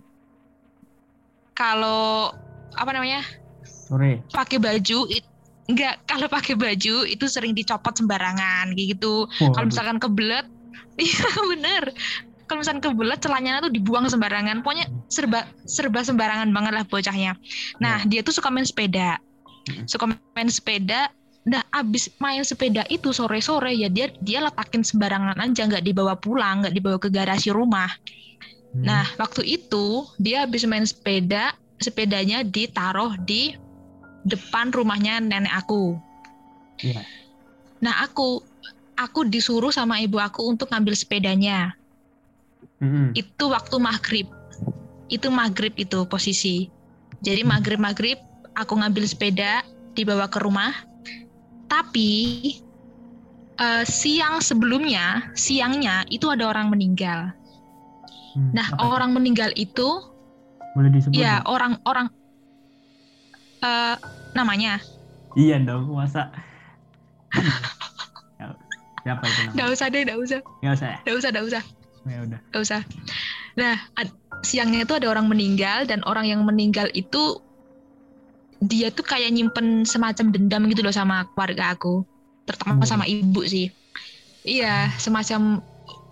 kalau 1.52 2.32
apa 2.74 2.90
namanya 2.90 3.22
sore 3.62 4.24
pakai 4.32 4.58
baju 4.58 5.06
it- 5.12 5.28
enggak 5.70 6.02
kalau 6.08 6.26
pakai 6.26 6.58
baju 6.58 7.06
itu 7.06 7.24
sering 7.30 7.54
dicopot 7.54 7.94
sembarangan 7.94 8.74
kayak 8.74 8.98
gitu 8.98 9.28
kalau 9.54 9.68
Waduh. 9.68 9.70
misalkan 9.70 9.98
kebelet 10.02 10.46
iya 11.02 11.28
bener 11.46 11.84
kalau 12.50 12.64
misalkan 12.64 12.82
kebelet 12.82 13.20
celananya 13.22 13.62
tuh 13.62 13.72
dibuang 13.72 14.08
sembarangan 14.10 14.64
pokoknya 14.66 14.90
serba 15.12 15.44
serba 15.68 16.00
sembarangan 16.00 16.48
banget 16.48 16.72
lah 16.72 16.84
bocahnya 16.88 17.36
nah 17.76 18.00
dia 18.08 18.24
tuh 18.24 18.32
suka 18.32 18.48
main 18.48 18.64
sepeda 18.64 19.20
Mm. 19.62 19.86
suka 19.86 20.10
main 20.10 20.50
sepeda 20.50 21.06
nah 21.46 21.62
abis 21.70 22.10
main 22.18 22.42
sepeda 22.42 22.82
itu 22.90 23.14
sore 23.14 23.38
sore 23.38 23.70
ya 23.70 23.86
dia 23.86 24.10
dia 24.18 24.42
letakin 24.42 24.82
sembarangan 24.82 25.38
aja 25.38 25.70
nggak 25.70 25.86
dibawa 25.86 26.18
pulang 26.18 26.66
nggak 26.66 26.74
dibawa 26.74 26.98
ke 26.98 27.06
garasi 27.06 27.54
rumah 27.54 27.86
Hmm. 28.72 28.88
Nah, 28.88 29.04
waktu 29.20 29.44
itu 29.60 30.08
dia 30.16 30.48
habis 30.48 30.64
main 30.64 30.88
sepeda, 30.88 31.52
sepedanya 31.76 32.40
ditaruh 32.40 33.20
di 33.20 33.52
depan 34.24 34.72
rumahnya 34.72 35.20
nenek 35.20 35.52
aku. 35.52 36.00
Iya. 36.80 37.04
Nah, 37.84 38.00
aku 38.00 38.40
aku 38.96 39.28
disuruh 39.28 39.68
sama 39.68 40.00
ibu 40.00 40.16
aku 40.16 40.48
untuk 40.48 40.72
ngambil 40.72 40.96
sepedanya. 40.96 41.76
Mm-mm. 42.80 43.12
Itu 43.12 43.52
waktu 43.52 43.76
maghrib. 43.76 44.26
Itu 45.12 45.28
maghrib 45.28 45.74
itu 45.76 45.98
posisi. 46.08 46.56
Jadi 47.22 47.42
maghrib 47.46 47.78
maghrib 47.78 48.18
aku 48.56 48.72
ngambil 48.80 49.04
sepeda 49.06 49.62
dibawa 49.96 50.26
ke 50.32 50.38
rumah. 50.42 50.72
Tapi 51.70 52.10
eh, 53.60 53.84
siang 53.88 54.40
sebelumnya, 54.44 55.06
siangnya 55.36 56.04
itu 56.12 56.26
ada 56.28 56.44
orang 56.52 56.68
meninggal. 56.72 57.32
Hmm, 58.34 58.48
Nah, 58.56 58.66
apa 58.72 58.84
orang 58.96 59.10
meninggal 59.16 59.50
itu 59.56 59.88
boleh 60.76 60.90
disebut 60.92 61.20
Ya 61.20 61.40
nggak? 61.40 61.44
orang-orang 61.52 62.06
eh 63.62 63.96
namanya? 64.36 64.80
Iya 65.36 65.56
dong 65.64 65.88
masa? 65.96 66.32
Siapa 69.02 69.24
itu 69.34 69.40
namanya? 69.42 69.72
Usah 69.74 69.88
deh 69.92 70.00
nggak 70.06 70.18
usah. 70.20 70.40
Nggak 70.62 70.72
usah 70.78 70.88
ya? 70.88 70.98
Nggak 71.04 71.16
usah 71.18 71.28
nggak 71.32 71.46
usah. 71.50 71.62
Ya 72.06 72.18
udah. 72.26 72.40
Nggak 72.50 72.62
usah. 72.66 72.80
Nah 73.58 73.76
ad- 73.98 74.16
siangnya 74.42 74.84
itu 74.86 74.94
ada 74.98 75.06
orang 75.10 75.26
meninggal 75.30 75.86
dan 75.86 76.02
orang 76.06 76.26
yang 76.26 76.42
meninggal 76.42 76.90
itu 76.94 77.38
dia 78.62 78.94
tuh 78.94 79.02
kayak 79.02 79.34
nyimpen 79.34 79.82
semacam 79.82 80.30
dendam 80.30 80.62
gitu 80.70 80.86
loh 80.86 80.94
sama 80.94 81.26
keluarga 81.34 81.74
aku 81.74 82.06
terutama 82.46 82.82
Hmm. 82.82 82.90
sama 82.90 83.04
ibu 83.06 83.42
sih. 83.46 83.70
Iya 84.42 84.90
semacam 84.98 85.62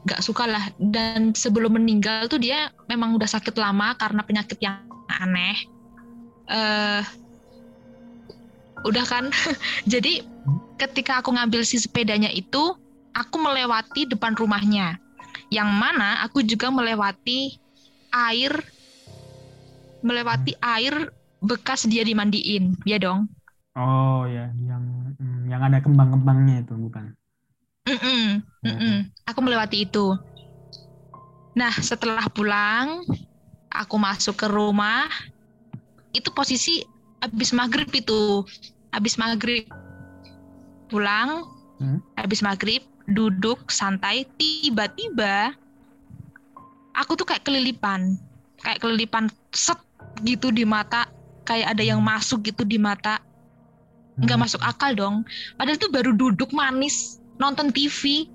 nggak 0.06 0.22
suka 0.22 0.46
lah. 0.46 0.64
Dan 0.78 1.34
sebelum 1.34 1.78
meninggal 1.78 2.26
tuh 2.30 2.38
dia 2.42 2.70
memang 2.90 3.14
udah 3.18 3.26
sakit 3.26 3.54
lama 3.58 3.94
karena 3.99 4.22
penyakit 4.26 4.58
yang 4.62 4.82
aneh. 5.10 5.58
Eh 6.50 7.02
udah 8.87 9.04
kan? 9.06 9.30
Jadi 9.92 10.22
ketika 10.80 11.20
aku 11.20 11.34
ngambil 11.37 11.62
si 11.66 11.76
sepedanya 11.78 12.30
itu 12.32 12.75
aku 13.14 13.37
melewati 13.38 14.06
depan 14.10 14.34
rumahnya. 14.34 14.99
Yang 15.50 15.70
mana 15.70 16.22
aku 16.25 16.42
juga 16.46 16.70
melewati 16.70 17.58
air 18.12 18.52
melewati 20.07 20.52
air 20.61 20.95
bekas 21.40 21.88
dia 21.88 22.02
dimandiin 22.05 22.76
ya 22.85 22.97
dong 23.00 23.29
oh 23.83 24.19
ya 24.35 24.43
yang 24.69 24.85
hmm, 25.19 25.38
yang 25.50 25.62
ada 25.67 25.79
kembang-kembangnya 25.85 26.55
itu 26.62 26.73
bukan 26.85 27.05
Mm-mm, 27.88 28.40
mm-mm. 28.64 28.95
Aku 29.29 29.40
melewati 29.45 29.85
itu. 29.88 30.14
Nah, 31.59 31.73
setelah 31.83 32.26
pulang, 32.31 33.02
aku 33.71 33.97
masuk 33.99 34.37
ke 34.38 34.47
rumah. 34.50 35.09
Itu 36.14 36.31
posisi 36.35 36.83
habis 37.23 37.50
maghrib 37.55 37.90
itu. 37.95 38.43
Habis 38.95 39.14
maghrib. 39.19 39.67
Pulang, 40.90 41.47
Hmm. 41.79 41.97
habis 42.19 42.40
maghrib, 42.43 42.83
duduk 43.07 43.71
santai. 43.71 44.26
Tiba-tiba, 44.38 45.55
aku 47.00 47.16
tuh 47.16 47.26
kayak 47.26 47.42
kelilipan. 47.42 48.21
Kayak 48.61 48.78
kelilipan 48.85 49.25
set 49.57 49.80
gitu 50.23 50.52
di 50.52 50.69
mata. 50.69 51.09
Kayak 51.49 51.75
ada 51.75 51.83
yang 51.83 52.00
masuk 52.04 52.45
gitu 52.45 52.62
di 52.62 52.76
mata. 52.76 53.19
Nggak 54.21 54.37
Hmm. 54.37 54.45
masuk 54.45 54.61
akal 54.61 54.92
dong. 54.92 55.25
Padahal 55.57 55.80
itu 55.80 55.88
baru 55.88 56.12
duduk 56.12 56.52
manis 56.52 57.21
nonton 57.40 57.73
TV, 57.73 58.28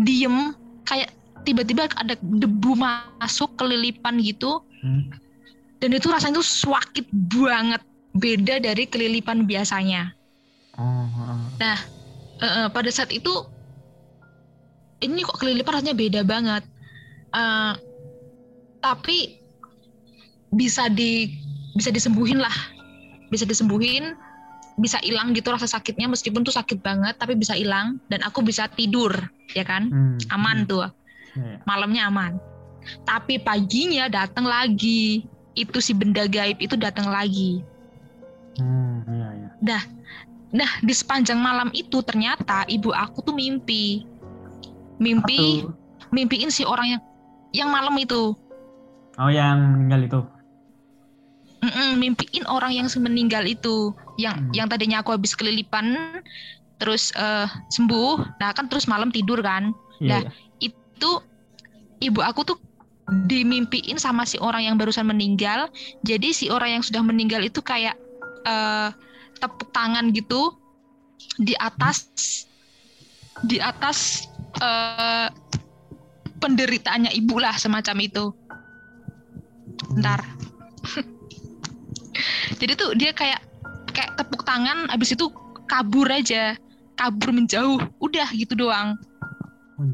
diem, 0.00 0.56
kayak 0.88 1.12
tiba-tiba 1.44 1.84
ada 2.00 2.16
debu 2.16 2.72
masuk 2.74 3.60
kelilipan 3.60 4.16
gitu, 4.24 4.64
Hmm. 4.80 5.12
dan 5.84 5.90
itu 5.92 6.08
rasanya 6.08 6.40
tuh 6.40 6.48
sakit 6.48 7.12
banget, 7.12 7.84
beda 8.16 8.56
dari 8.64 8.88
kelilipan 8.88 9.44
biasanya. 9.44 10.16
oh. 10.80 11.04
Eh, 11.60 11.80
eh, 12.40 12.68
pada 12.72 12.88
saat 12.88 13.12
itu, 13.12 13.30
ini 15.04 15.20
kok 15.26 15.38
kelilipan 15.42 15.82
rasanya 15.82 15.96
beda 15.98 16.20
banget. 16.24 16.64
Eh, 17.36 17.72
tapi 18.80 19.42
bisa 20.54 20.88
di 20.88 21.36
bisa 21.76 21.92
disembuhin 21.92 22.40
lah, 22.40 22.54
bisa 23.28 23.44
disembuhin 23.44 24.16
bisa 24.78 25.02
hilang 25.02 25.34
gitu 25.34 25.50
rasa 25.50 25.66
sakitnya. 25.66 26.06
Meskipun 26.08 26.46
tuh 26.46 26.54
sakit 26.54 26.80
banget 26.80 27.18
tapi 27.18 27.34
bisa 27.34 27.52
hilang. 27.58 27.98
Dan 28.06 28.22
aku 28.24 28.40
bisa 28.40 28.70
tidur 28.72 29.12
ya 29.52 29.66
kan? 29.66 29.90
Hmm, 29.90 30.16
aman 30.32 30.64
hmm. 30.64 30.68
tuh. 30.70 30.80
Ya, 30.86 30.90
ya. 31.38 31.56
malamnya 31.66 32.02
aman. 32.08 32.32
Tapi 33.04 33.42
paginya 33.42 34.06
datang 34.08 34.46
lagi. 34.46 35.26
Itu 35.58 35.82
si 35.82 35.90
benda 35.92 36.30
gaib 36.30 36.62
itu 36.62 36.78
datang 36.78 37.10
lagi. 37.10 37.60
Hmm, 38.58 39.02
iya, 39.06 39.28
iya. 39.62 39.78
nah 40.48 40.70
di 40.80 40.94
sepanjang 40.96 41.38
malam 41.38 41.68
itu 41.76 42.00
ternyata 42.02 42.64
ibu 42.70 42.94
aku 42.94 43.26
tuh 43.26 43.34
mimpi. 43.34 44.06
Mimpi 44.98 45.62
Satu. 45.62 45.74
mimpiin 46.10 46.50
si 46.50 46.62
orang 46.66 46.98
yang 46.98 47.02
yang 47.54 47.68
malam 47.70 47.94
itu 47.98 48.34
oh 49.18 49.30
yang 49.30 49.58
meninggal 49.74 50.00
itu 50.06 50.20
Mm-mm, 51.58 51.98
mimpiin 51.98 52.46
orang 52.46 52.70
yang 52.70 52.86
meninggal 53.02 53.42
itu 53.42 53.90
yang 54.14 54.38
Hmm. 54.38 54.54
yang 54.54 54.66
tadinya 54.70 55.02
aku 55.02 55.10
habis 55.14 55.34
kelilipan 55.34 55.98
terus 56.78 57.10
eh, 57.18 57.50
sembuh 57.74 58.38
nah 58.38 58.54
kan 58.54 58.70
terus 58.70 58.86
malam 58.86 59.10
tidur 59.10 59.42
kan 59.42 59.74
iya 59.98 60.08
Nah, 60.08 60.20
iya. 60.22 60.30
itu 60.62 61.10
ibu 62.00 62.22
aku 62.22 62.46
tuh 62.46 62.58
dimimpiin 63.08 63.96
sama 63.96 64.28
si 64.28 64.36
orang 64.38 64.68
yang 64.68 64.76
barusan 64.76 65.08
meninggal. 65.08 65.72
Jadi 66.04 66.30
si 66.36 66.46
orang 66.52 66.80
yang 66.80 66.84
sudah 66.84 67.00
meninggal 67.00 67.40
itu 67.40 67.64
kayak 67.64 67.96
eh, 68.44 68.88
tepuk 69.40 69.72
tangan 69.72 70.12
gitu 70.12 70.52
di 71.40 71.56
atas 71.58 72.06
di 73.42 73.58
atas 73.62 74.28
eh, 74.60 75.28
penderitaannya 76.38 77.10
ibu 77.16 77.36
lah 77.40 77.54
semacam 77.56 77.96
itu. 78.04 78.24
Bentar. 79.92 80.20
Jadi 82.60 82.72
tuh 82.74 82.90
dia 82.98 83.14
kayak 83.14 83.40
kayak 83.94 84.18
tepuk 84.18 84.42
tangan 84.42 84.90
habis 84.90 85.14
itu 85.14 85.30
kabur 85.70 86.08
aja. 86.10 86.58
Kabur 86.98 87.30
menjauh. 87.30 87.78
Udah 88.02 88.26
gitu 88.34 88.58
doang. 88.58 88.98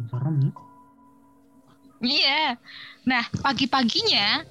Serem 0.08 0.48
ya. 0.48 0.52
Iya. 2.04 2.44
Nah, 3.04 3.24
pagi-paginya, 3.44 4.44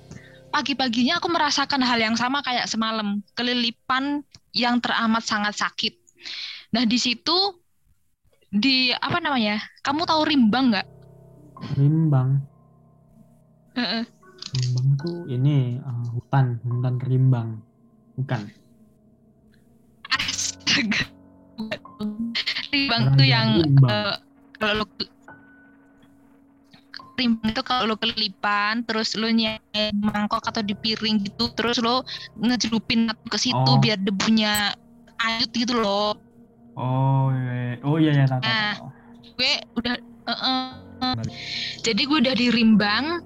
pagi-paginya 0.53 1.17
aku 1.17 1.29
merasakan 1.29 1.81
hal 1.81 1.97
yang 1.97 2.17
sama 2.17 2.45
kayak 2.45 2.69
semalam, 2.69 3.21
kelilipan 3.33 4.21
yang 4.53 4.77
teramat 4.77 5.25
sangat 5.25 5.57
sakit. 5.57 5.97
Nah, 6.73 6.85
di 6.85 6.97
situ 6.97 7.33
di 8.53 8.93
apa 8.93 9.17
namanya? 9.17 9.61
Kamu 9.81 10.05
tahu 10.05 10.21
rimbang 10.29 10.73
nggak? 10.73 10.87
Rimbang. 11.77 12.29
Rimbang 14.53 14.87
tuh 14.95 15.17
ini 15.27 15.55
eh, 15.75 16.05
hutan, 16.13 16.61
hutan 16.61 16.95
rimbang. 17.01 17.49
Bukan. 18.13 18.41
Astaga. 20.07 21.09
Rimbang 22.69 23.03
tuh 23.15 23.25
yang 23.25 23.47
yang 23.57 23.65
rimbang. 23.65 23.89
eh, 23.89 24.15
kalau 24.55 24.73
lo 24.81 24.85
rimbang 27.13 27.49
itu 27.49 27.61
kalau 27.61 27.83
lo 27.85 27.95
kelipan 27.95 28.81
terus 28.83 29.13
lo 29.13 29.29
nyai 29.29 29.61
mangkok 29.95 30.41
atau 30.43 30.61
di 30.61 30.73
piring 30.73 31.21
gitu 31.21 31.49
terus 31.53 31.77
lo 31.77 32.01
ngecelupin 32.35 33.05
ke 33.29 33.37
situ 33.37 33.57
Oh. 33.69 33.77
biar 33.77 33.97
debunya 33.97 34.73
ayut 35.19 35.49
gitu 35.49 35.77
loh. 35.77 36.17
Oh, 36.73 37.29
iya, 37.29 37.53
iya. 37.53 37.73
oh 37.85 37.97
iya 37.97 38.11
ya 38.13 38.25
tahu, 38.27 38.41
Nah. 38.41 38.73
gue 39.33 39.51
udah 39.77 39.93
eh, 40.01 40.41
eh. 40.41 41.15
jadi 41.81 42.01
gue 42.01 42.17
udah 42.17 42.33
dirimbang 42.33 43.21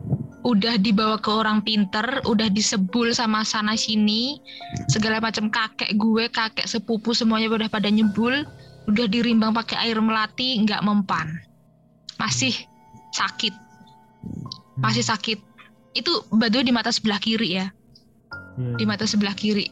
udah 0.47 0.79
dibawa 0.79 1.19
ke 1.19 1.27
orang 1.27 1.59
pinter 1.59 2.23
udah 2.23 2.47
disebul 2.47 3.11
sama 3.11 3.43
sana 3.43 3.75
sini 3.75 4.39
segala 4.87 5.19
macam 5.19 5.51
kakek 5.51 5.91
gue 5.99 6.31
kakek 6.31 6.63
sepupu 6.63 7.11
semuanya 7.11 7.51
udah 7.51 7.67
pada 7.67 7.91
nyebul 7.91 8.47
udah 8.87 9.05
dirimbang 9.11 9.51
pakai 9.51 9.91
air 9.91 9.99
melati 9.99 10.63
nggak 10.63 10.81
mempan. 10.81 11.27
Masih 12.17 12.55
sakit. 13.13 13.53
Masih 14.79 15.03
sakit. 15.03 15.39
Itu 15.93 16.23
badu 16.31 16.63
di 16.63 16.71
mata 16.71 16.89
sebelah 16.89 17.19
kiri 17.19 17.59
ya. 17.59 17.67
Iya, 18.57 18.75
di 18.79 18.83
mata 18.87 19.03
sebelah 19.03 19.35
kiri. 19.35 19.67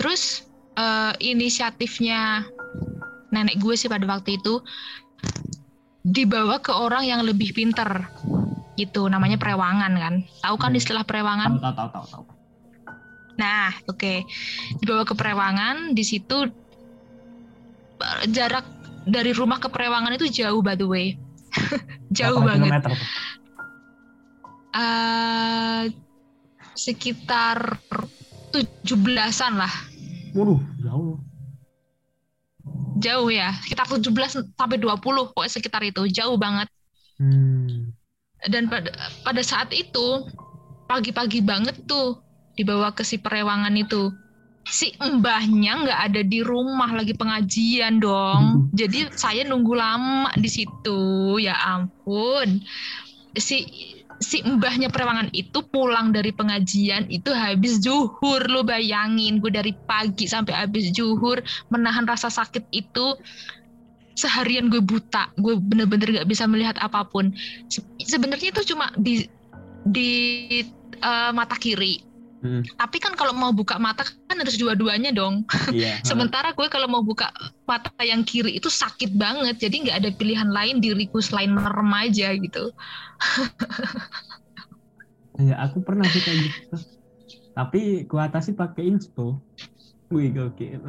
Terus 0.00 0.48
eh, 0.80 1.12
inisiatifnya 1.20 2.48
nenek 3.30 3.60
gue 3.60 3.76
sih 3.76 3.86
pada 3.86 4.08
waktu 4.08 4.40
itu 4.40 4.64
dibawa 6.00 6.58
ke 6.64 6.72
orang 6.72 7.04
yang 7.04 7.20
lebih 7.22 7.52
pinter 7.52 8.08
gitu 8.80 9.04
namanya 9.06 9.36
perewangan 9.36 9.92
kan 9.92 10.14
tahu 10.40 10.56
kan 10.56 10.70
Hmm. 10.70 10.80
istilah 10.80 11.02
Tahu 11.02 11.10
perewangan 11.10 11.50
tahu 11.54 11.72
tahu 11.72 11.88
tahu 11.88 12.04
tahu. 12.06 12.24
nah 13.36 13.72
oke 13.86 14.24
dibawa 14.76 15.02
ke 15.02 15.12
perewangan 15.12 15.92
di 15.92 16.02
situ 16.02 16.48
eh, 17.98 18.24
jarak 18.28 18.64
dari 19.02 19.30
rumah 19.30 19.56
ke 19.56 19.68
perewangan 19.68 20.12
itu 20.12 20.28
jauh 20.30 20.60
by 20.60 20.74
the 20.74 20.84
way 20.84 21.16
jauh 22.10 22.36
Berapa 22.36 22.48
banget 22.50 22.70
kilometer? 22.80 22.92
Eh, 24.70 25.82
sekitar 26.72 27.58
17-an 28.50 29.54
lah 29.56 29.72
Waduh, 30.30 30.62
jauh. 30.78 31.18
jauh 32.96 33.28
ya 33.28 33.50
sekitar 33.58 33.88
17 33.88 34.06
sampai 34.52 34.76
20 34.76 35.00
pokoknya 35.00 35.50
sekitar 35.50 35.82
itu 35.82 36.04
jauh 36.06 36.36
banget 36.36 36.68
Hmm. 37.16 37.79
Dan 38.48 38.72
pada 38.72 38.88
pada 39.20 39.42
saat 39.44 39.68
itu 39.76 40.24
pagi-pagi 40.88 41.44
banget 41.44 41.84
tuh 41.84 42.24
dibawa 42.56 42.96
ke 42.96 43.04
si 43.04 43.20
perewangan 43.20 43.76
itu. 43.76 44.08
Si 44.64 44.92
mbahnya 45.00 45.84
nggak 45.84 46.00
ada 46.12 46.22
di 46.24 46.40
rumah 46.44 46.92
lagi 46.92 47.16
pengajian 47.16 48.00
dong. 48.00 48.70
Jadi 48.76 49.08
saya 49.16 49.44
nunggu 49.44 49.74
lama 49.76 50.30
di 50.36 50.48
situ. 50.48 51.36
Ya 51.40 51.56
ampun. 51.56 52.60
Si 53.36 53.64
si 54.20 54.44
mbahnya 54.44 54.92
perewangan 54.92 55.32
itu 55.32 55.64
pulang 55.72 56.12
dari 56.12 56.28
pengajian 56.28 57.08
itu 57.08 57.32
habis 57.32 57.80
zuhur 57.80 58.44
lo 58.52 58.60
bayangin. 58.60 59.40
Gue 59.40 59.48
dari 59.48 59.72
pagi 59.72 60.28
sampai 60.28 60.52
habis 60.52 60.92
zuhur 60.92 61.40
menahan 61.72 62.04
rasa 62.04 62.28
sakit 62.28 62.68
itu 62.72 63.16
seharian 64.20 64.68
gue 64.68 64.84
buta 64.84 65.32
gue 65.40 65.56
bener-bener 65.56 66.20
gak 66.20 66.28
bisa 66.28 66.44
melihat 66.44 66.76
apa 66.76 67.08
pun 67.08 67.32
Se- 67.72 67.80
sebenarnya 68.04 68.52
itu 68.52 68.62
cuma 68.68 68.92
di 69.00 69.24
di 69.88 70.10
eh, 71.00 71.30
mata 71.32 71.56
kiri 71.56 72.04
Hmm. 72.40 72.64
tapi 72.80 72.96
kan 72.96 73.12
kalau 73.20 73.36
mau 73.36 73.52
buka 73.52 73.76
mata 73.76 74.00
kan 74.00 74.40
harus 74.40 74.56
dua-duanya 74.56 75.12
dong 75.12 75.44
Iya. 75.76 76.00
sementara 76.08 76.56
gue 76.56 76.72
kalau 76.72 76.88
mau 76.88 77.04
buka 77.04 77.28
mata 77.68 77.92
yang 78.00 78.24
kiri 78.24 78.56
itu 78.56 78.72
sakit 78.72 79.12
banget 79.12 79.60
jadi 79.60 79.76
nggak 79.76 79.96
ada 80.00 80.10
pilihan 80.16 80.48
lain 80.48 80.80
diriku 80.80 81.20
selain 81.20 81.52
merem 81.52 81.92
aja 81.92 82.32
gitu 82.32 82.72
Iya, 85.40 85.56
aku 85.56 85.80
pernah 85.80 86.04
sih 86.04 86.20
kayak 86.20 86.38
gitu. 86.48 86.76
Tapi 87.56 88.04
ku 88.04 88.20
atasi 88.20 88.52
pakai 88.52 88.92
insto. 88.92 89.40
Wih, 90.12 90.28
gokil. 90.36 90.84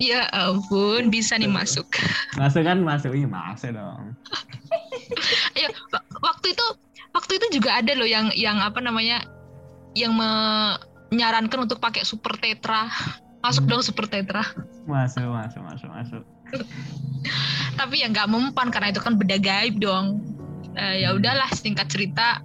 Ya 0.00 0.24
ampun 0.32 1.06
bisa 1.08 1.36
nih 1.36 1.46
masuk 1.46 1.84
Masuk 2.32 2.64
kan 2.64 2.80
masuk, 2.80 3.12
iya 3.12 3.28
masuk 3.28 3.70
dong. 3.70 4.16
wa- 5.92 6.06
waktu 6.22 6.46
itu 6.50 6.66
waktu 7.10 7.32
itu 7.36 7.46
juga 7.60 7.78
ada 7.78 7.92
loh 7.92 8.06
yang 8.06 8.32
yang 8.32 8.56
apa 8.58 8.80
namanya 8.80 9.20
yang 9.92 10.14
menyarankan 10.14 11.66
untuk 11.66 11.78
pakai 11.78 12.02
super 12.02 12.32
tetra 12.34 12.88
masuk 13.40 13.64
Hmm. 13.64 13.70
dong 13.70 13.82
super 13.82 14.06
tetra 14.06 14.44
Masuk, 14.84 15.26
masuk, 15.26 15.60
masuk, 15.62 15.88
masuk. 15.90 16.22
tapi 17.78 18.00
ya 18.00 18.08
nggak 18.08 18.26
mempan 18.26 18.68
karena 18.68 18.90
itu 18.90 19.00
kan 19.00 19.14
beda 19.14 19.36
gaib 19.36 19.76
dong 19.78 20.24
Eh, 20.70 21.02
ya 21.02 21.12
udahlah 21.12 21.50
singkat 21.50 21.90
cerita 21.90 22.38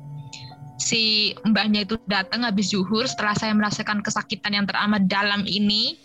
si 0.75 1.29
mbahnya 1.45 1.85
itu 1.85 1.93
datang 2.03 2.41
habis 2.41 2.73
zuhur 2.73 3.05
setelah 3.05 3.31
saya 3.31 3.53
merasakan 3.53 4.01
kesakitan 4.01 4.49
yang 4.51 4.65
teramat 4.65 5.05
dalam 5.05 5.45
ini 5.45 6.01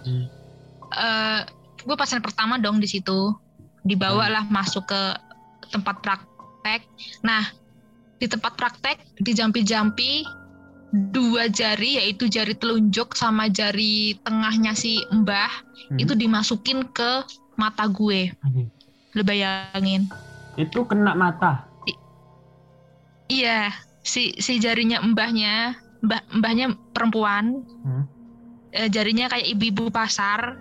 Hmm. 0.00 0.24
Eh 0.90 1.40
gue 1.78 1.94
pasien 1.94 2.20
pertama 2.20 2.56
dong 2.56 2.78
di 2.78 2.86
situ 2.86 3.32
dibawa 3.82 4.28
lah 4.28 4.44
masuk 4.44 4.84
ke 4.84 5.02
tempat 5.68 6.00
praktek 6.00 6.82
nah 7.20 7.44
di 8.16 8.26
tempat 8.26 8.54
praktek 8.54 8.98
dijampi-jampi 9.20 10.26
dua 11.12 11.46
jari 11.46 12.00
yaitu 12.00 12.26
jari 12.26 12.56
telunjuk 12.56 13.12
sama 13.12 13.46
jari 13.46 14.16
tengahnya 14.22 14.72
si 14.72 15.00
mbah 15.12 15.50
Hmm. 15.88 15.96
itu 15.96 16.12
dimasukin 16.12 16.84
ke 16.92 17.24
mata 17.56 17.88
gue 17.88 18.28
Anjing. 18.44 18.68
lu 19.16 19.22
bayangin 19.22 20.04
Itu 20.54 20.84
kena 20.84 21.16
mata. 21.16 21.64
iya 23.28 23.72
si 24.00 24.36
si 24.36 24.56
jarinya 24.58 25.00
mbahnya 25.00 25.72
mbah 26.00 26.20
mbahnya 26.34 26.66
perempuan 26.92 27.64
Hmm. 27.84 28.04
eh, 28.70 28.88
jarinya 28.88 29.28
kayak 29.28 29.48
ibu-ibu 29.48 29.88
pasar 29.88 30.60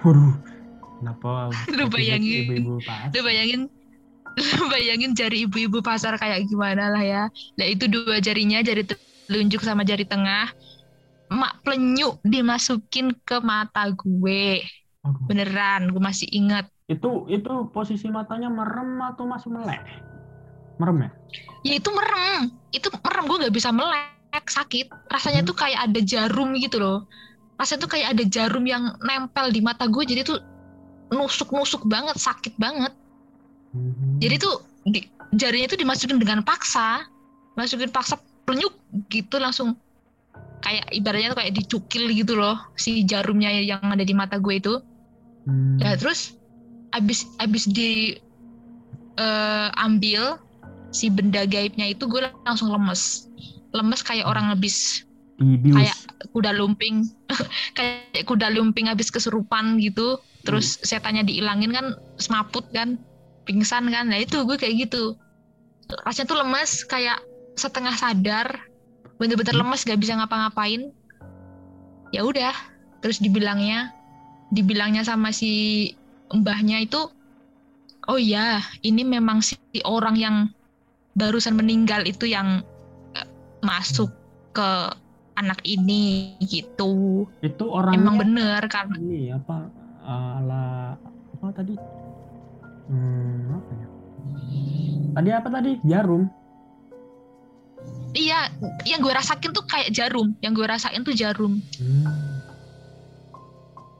Waduh. 0.00 0.34
Kenapa? 1.00 1.48
Lu 1.72 1.84
bayangin. 1.88 2.44
Ibu-ibu 2.46 2.74
pas. 2.84 3.08
lu 3.10 3.20
bayangin 3.20 3.60
lu 4.38 4.62
bayangin 4.70 5.10
jari 5.12 5.44
ibu-ibu 5.44 5.82
pasar 5.82 6.14
kayak 6.14 6.46
gimana 6.46 6.86
lah 6.88 7.02
ya 7.02 7.22
nah 7.58 7.66
itu 7.66 7.90
dua 7.90 8.22
jarinya 8.22 8.62
jari 8.62 8.86
telunjuk 8.86 9.58
sama 9.60 9.82
jari 9.82 10.06
tengah 10.06 10.54
mak 11.28 11.58
plenyuk 11.66 12.22
dimasukin 12.22 13.10
ke 13.26 13.42
mata 13.42 13.90
gue 13.90 14.62
Aduh. 15.02 15.26
beneran 15.26 15.90
gue 15.90 15.98
masih 15.98 16.30
ingat 16.30 16.70
Itu 16.86 17.26
itu 17.26 17.50
posisi 17.74 18.06
matanya 18.06 18.46
merem 18.46 18.98
atau 19.02 19.26
masih 19.26 19.50
melek? 19.50 19.82
Merem 20.78 20.96
ya? 21.06 21.10
ya 21.66 21.72
itu 21.76 21.90
merem 21.90 22.54
itu 22.70 22.86
merem 22.86 23.24
gue 23.26 23.36
nggak 23.44 23.54
bisa 23.54 23.74
melek 23.74 24.46
sakit 24.46 24.86
rasanya 25.10 25.42
Hmm. 25.42 25.48
tuh 25.50 25.56
kayak 25.58 25.90
ada 25.90 26.00
jarum 26.00 26.54
gitu 26.54 26.78
loh 26.78 26.98
rasanya 27.60 27.84
tuh 27.84 27.90
kayak 27.92 28.16
ada 28.16 28.24
jarum 28.24 28.64
yang 28.64 28.96
nempel 29.04 29.52
di 29.52 29.60
mata 29.60 29.84
gue 29.84 30.00
jadi 30.02 30.24
tuh 30.24 30.40
nusuk-nusuk 31.12 31.84
banget 31.84 32.16
sakit 32.16 32.56
banget 32.56 32.90
Hmm. 33.70 34.18
jadi 34.18 34.34
tuh 34.42 34.66
di, 34.82 35.06
jarinya 35.30 35.70
tuh 35.70 35.78
dimasukin 35.78 36.18
dengan 36.18 36.42
paksa 36.42 37.06
masukin 37.54 37.86
paksa 37.86 38.18
plenyuk 38.42 38.74
gitu 39.06 39.38
langsung 39.38 39.78
kayak 40.58 40.90
ibaratnya 40.90 41.30
tuh 41.30 41.38
kayak 41.38 41.54
dicukil 41.54 42.10
gitu 42.10 42.34
loh 42.34 42.58
si 42.74 43.06
jarumnya 43.06 43.46
yang 43.62 43.78
ada 43.78 44.02
di 44.02 44.10
mata 44.10 44.42
gue 44.42 44.58
itu 44.58 44.74
Hmm. 45.46 45.78
ya 45.78 45.94
terus 45.94 46.34
abis 46.90 47.22
abis 47.38 47.70
di 47.70 48.18
eh, 49.16 49.68
ambil 49.78 50.42
si 50.90 51.06
benda 51.06 51.46
gaibnya 51.46 51.94
itu 51.94 52.10
gue 52.10 52.26
langsung 52.42 52.74
lemes 52.74 53.30
lemes 53.70 54.02
kayak 54.02 54.26
orang 54.26 54.50
habis 54.50 55.06
Dibius. 55.38 55.78
kayak 55.78 55.96
kuda 56.34 56.58
lumping 56.58 57.06
kayak 57.78 58.24
kuda 58.26 58.52
lumping 58.52 58.88
habis 58.90 59.08
kesurupan 59.08 59.78
gitu. 59.80 60.18
Terus 60.44 60.80
setannya 60.80 61.24
dihilangin 61.26 61.72
kan 61.72 61.86
semaput 62.16 62.64
kan 62.72 62.96
pingsan 63.44 63.88
kan. 63.92 64.08
Nah 64.08 64.18
itu 64.20 64.40
gue 64.44 64.56
kayak 64.56 64.88
gitu. 64.88 65.16
Rasanya 66.06 66.26
tuh 66.30 66.38
lemes 66.40 66.70
kayak 66.88 67.18
setengah 67.58 67.94
sadar. 67.96 68.48
Bener-bener 69.20 69.52
Hmm. 69.52 69.62
lemes 69.66 69.84
gak 69.84 70.00
bisa 70.00 70.16
ngapa-ngapain. 70.16 70.88
Ya 72.10 72.24
udah 72.24 72.56
terus 73.00 73.20
dibilangnya 73.20 73.92
dibilangnya 74.50 75.06
sama 75.06 75.30
si 75.32 75.86
mbahnya 76.30 76.82
itu 76.84 77.00
oh 78.10 78.18
ya 78.20 78.60
ini 78.82 79.06
memang 79.06 79.40
si 79.40 79.56
orang 79.86 80.18
yang 80.18 80.36
barusan 81.14 81.54
meninggal 81.58 82.02
itu 82.06 82.26
yang 82.30 82.62
eh, 83.14 83.26
masuk 83.62 84.10
ke 84.50 84.70
anak 85.40 85.60
ini 85.64 86.36
gitu. 86.44 87.24
Itu 87.40 87.64
orangnya 87.72 87.98
emang 88.04 88.16
bener 88.20 88.62
karena 88.68 88.96
ini 89.00 89.32
apa 89.32 89.72
ala 90.04 90.94
apa 91.40 91.46
tadi? 91.56 91.74
Hmm, 92.90 93.56
apa 93.56 93.70
ya? 93.72 93.86
Tadi 95.16 95.30
apa 95.32 95.48
tadi? 95.48 95.72
Jarum. 95.88 96.22
Iya 98.12 98.52
yang 98.84 99.00
gue 99.00 99.14
rasakin 99.14 99.50
tuh 99.56 99.64
kayak 99.64 99.90
jarum. 99.96 100.36
Yang 100.44 100.52
gue 100.60 100.66
rasain 100.68 101.00
tuh 101.02 101.16
jarum. 101.16 101.58
Hmm. 101.80 102.06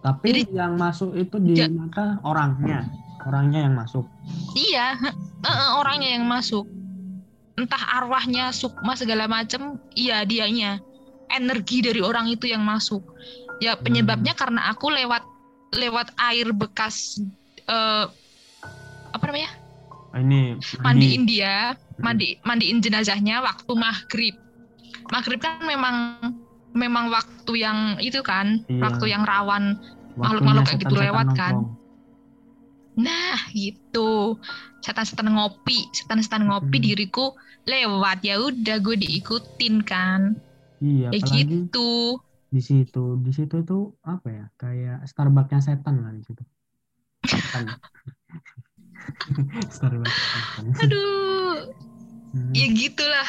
tapi 0.01 0.33
Jadi- 0.33 0.57
yang 0.57 0.81
masuk 0.81 1.13
itu 1.13 1.37
di 1.37 1.61
mata 1.77 2.17
orangnya. 2.25 2.89
Orangnya 3.21 3.69
yang 3.69 3.77
masuk. 3.77 4.09
Iya 4.57 4.97
eh, 4.97 5.13
eh, 5.45 5.71
orangnya 5.77 6.17
yang 6.17 6.25
masuk. 6.25 6.65
Entah 7.61 8.01
arwahnya 8.01 8.49
sukma 8.49 8.97
segala 8.97 9.29
macem 9.29 9.77
iya 9.93 10.25
dianya 10.25 10.81
energi 11.33 11.81
dari 11.81 12.01
orang 12.01 12.27
itu 12.27 12.47
yang 12.47 12.63
masuk 12.63 13.03
ya 13.59 13.77
penyebabnya 13.77 14.33
karena 14.33 14.71
aku 14.71 14.89
lewat 14.89 15.23
lewat 15.73 16.11
air 16.19 16.51
bekas 16.51 17.21
eh, 17.65 18.05
apa 19.11 19.25
namanya 19.27 19.51
Ah, 20.11 20.19
ini 20.19 20.59
mandiin 20.83 21.23
dia 21.23 21.79
mandi 22.03 22.35
mandiin 22.43 22.83
jenazahnya 22.83 23.47
waktu 23.47 23.71
maghrib 23.79 24.35
maghrib 25.15 25.39
kan 25.39 25.63
memang 25.63 26.19
memang 26.75 27.15
waktu 27.15 27.63
yang 27.63 27.95
itu 28.03 28.19
kan 28.21 28.59
Iya. 28.67 28.91
waktu 28.91 29.07
yang 29.07 29.23
rawan 29.23 29.79
makhluk-makhluk 30.19 30.67
kayak 30.67 30.83
gitu 30.83 30.99
lewat 30.99 31.31
kan. 31.39 31.55
nongkrong. 31.55 31.79
nah 32.99 33.39
gitu 33.55 34.35
setan-setan 34.83 35.31
ngopi 35.31 35.87
setan-setan 35.95 36.43
ngopi 36.51 36.83
Hmm. 36.83 36.87
diriku 36.91 37.39
lewat 37.65 38.27
ya 38.27 38.43
udah 38.43 38.77
gue 38.83 38.97
diikutin 38.99 39.87
kan 39.87 40.35
iya 40.81 41.13
ya 41.13 41.23
apalagi 41.23 41.71
gitu. 41.71 42.19
di 42.51 42.61
situ. 42.61 43.05
Di 43.23 43.31
situ 43.31 43.63
tuh 43.63 43.95
apa 44.03 44.29
ya? 44.29 44.45
Kayak 44.59 45.07
Starbucksnya 45.07 45.63
setan 45.63 46.03
lah 46.03 46.11
di 46.17 46.23
situ. 46.27 46.43
Setan. 47.25 47.71
Starbucks 49.77 50.19
setan. 50.35 50.65
Aduh. 50.83 51.71
Hmm. 52.31 52.55
ya 52.55 52.71
gitulah. 52.71 53.27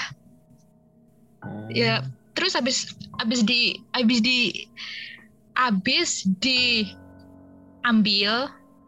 Ya 1.74 2.06
terus 2.38 2.54
habis 2.54 2.94
habis 3.18 3.42
di 3.42 3.82
habis 3.98 4.22
di 4.22 4.70
habis 5.58 6.22
diambil 6.38 6.94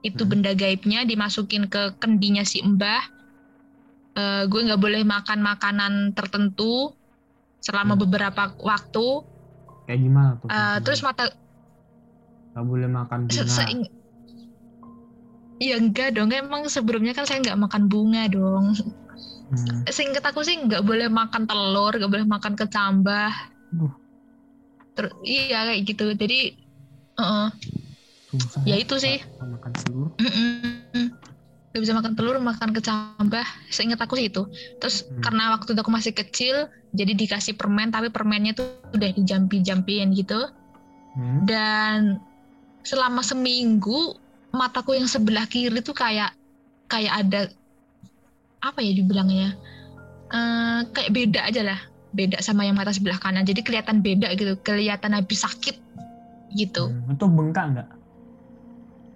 itu 0.04 0.24
Hmm. 0.24 0.30
benda 0.30 0.54
gaibnya 0.54 1.02
dimasukin 1.04 1.66
ke 1.66 1.98
kendinya 1.98 2.46
si 2.46 2.62
mbah. 2.62 3.02
Eh, 4.14 4.46
gue 4.46 4.62
nggak 4.70 4.78
boleh 4.78 5.02
makan 5.02 5.42
makanan 5.42 6.14
tertentu 6.14 6.94
selama 7.64 7.96
Hmm. 7.96 8.04
beberapa 8.04 8.52
waktu 8.60 9.08
kayak 9.88 10.00
gimana 10.00 10.30
tuh? 10.38 10.48
Eh, 10.52 10.78
terus 10.84 11.00
mata 11.00 11.32
nggak 12.54 12.66
boleh 12.68 12.88
makan 12.88 13.20
bunga. 13.26 13.48
seing- 13.48 13.90
ya 15.58 15.80
enggak 15.80 16.14
dong. 16.14 16.30
Emang 16.30 16.68
sebelumnya 16.68 17.16
kan 17.16 17.24
saya 17.24 17.40
nggak 17.40 17.60
makan 17.60 17.88
bunga 17.88 18.28
dong. 18.28 18.76
Hmm. 19.54 19.86
seinget 19.86 20.26
aku 20.26 20.42
sih 20.42 20.58
nggak 20.58 20.82
boleh 20.82 21.08
makan 21.08 21.46
telur 21.46 21.94
nggak 21.94 22.10
boleh 22.10 22.26
makan 22.26 22.58
kecambah. 22.58 23.32
Terus 24.94 25.14
iya 25.22 25.64
kayak 25.64 25.82
gitu. 25.86 26.06
Jadi 26.14 26.40
eh, 27.14 27.48
susah 28.28 28.62
ya 28.66 28.76
itu 28.76 28.98
sih. 28.98 29.22
makan 29.40 29.72
telur. 29.78 30.10
Gak 31.74 31.82
bisa 31.82 31.98
makan 31.98 32.14
telur, 32.14 32.38
makan 32.38 32.70
kecambah. 32.70 33.46
Seingat 33.74 33.98
aku 33.98 34.14
sih 34.22 34.30
itu. 34.30 34.46
Terus 34.78 35.10
Hmm. 35.10 35.26
karena 35.26 35.44
waktu 35.58 35.74
itu 35.74 35.82
aku 35.82 35.90
masih 35.90 36.14
kecil, 36.14 36.70
jadi 36.94 37.18
dikasih 37.18 37.58
permen, 37.58 37.90
tapi 37.90 38.14
permennya 38.14 38.54
tuh 38.54 38.78
udah 38.94 39.10
dijampi-jampiin 39.18 40.14
gitu. 40.14 40.38
Hmm. 41.18 41.50
Dan 41.50 42.22
selama 42.86 43.26
seminggu, 43.26 44.14
mataku 44.54 44.94
yang 44.94 45.10
sebelah 45.10 45.50
kiri 45.50 45.82
tuh 45.82 45.98
kayak 45.98 46.38
kayak 46.94 47.26
ada 47.26 47.50
apa 48.62 48.80
ya 48.86 48.94
dibilangnya? 48.94 49.58
Eh, 50.30 50.80
kayak 50.94 51.10
beda 51.10 51.42
aja 51.50 51.62
lah, 51.66 51.80
beda 52.14 52.38
sama 52.46 52.70
yang 52.70 52.78
mata 52.78 52.94
sebelah 52.94 53.18
kanan. 53.18 53.50
Jadi 53.50 53.66
kelihatan 53.66 54.06
beda 54.06 54.30
gitu, 54.38 54.54
kelihatan 54.62 55.18
habis 55.18 55.42
sakit 55.42 55.82
gitu. 56.54 56.86
Hmm. 56.86 57.18
itu 57.18 57.26
bengkak 57.26 57.66
nggak 57.74 58.03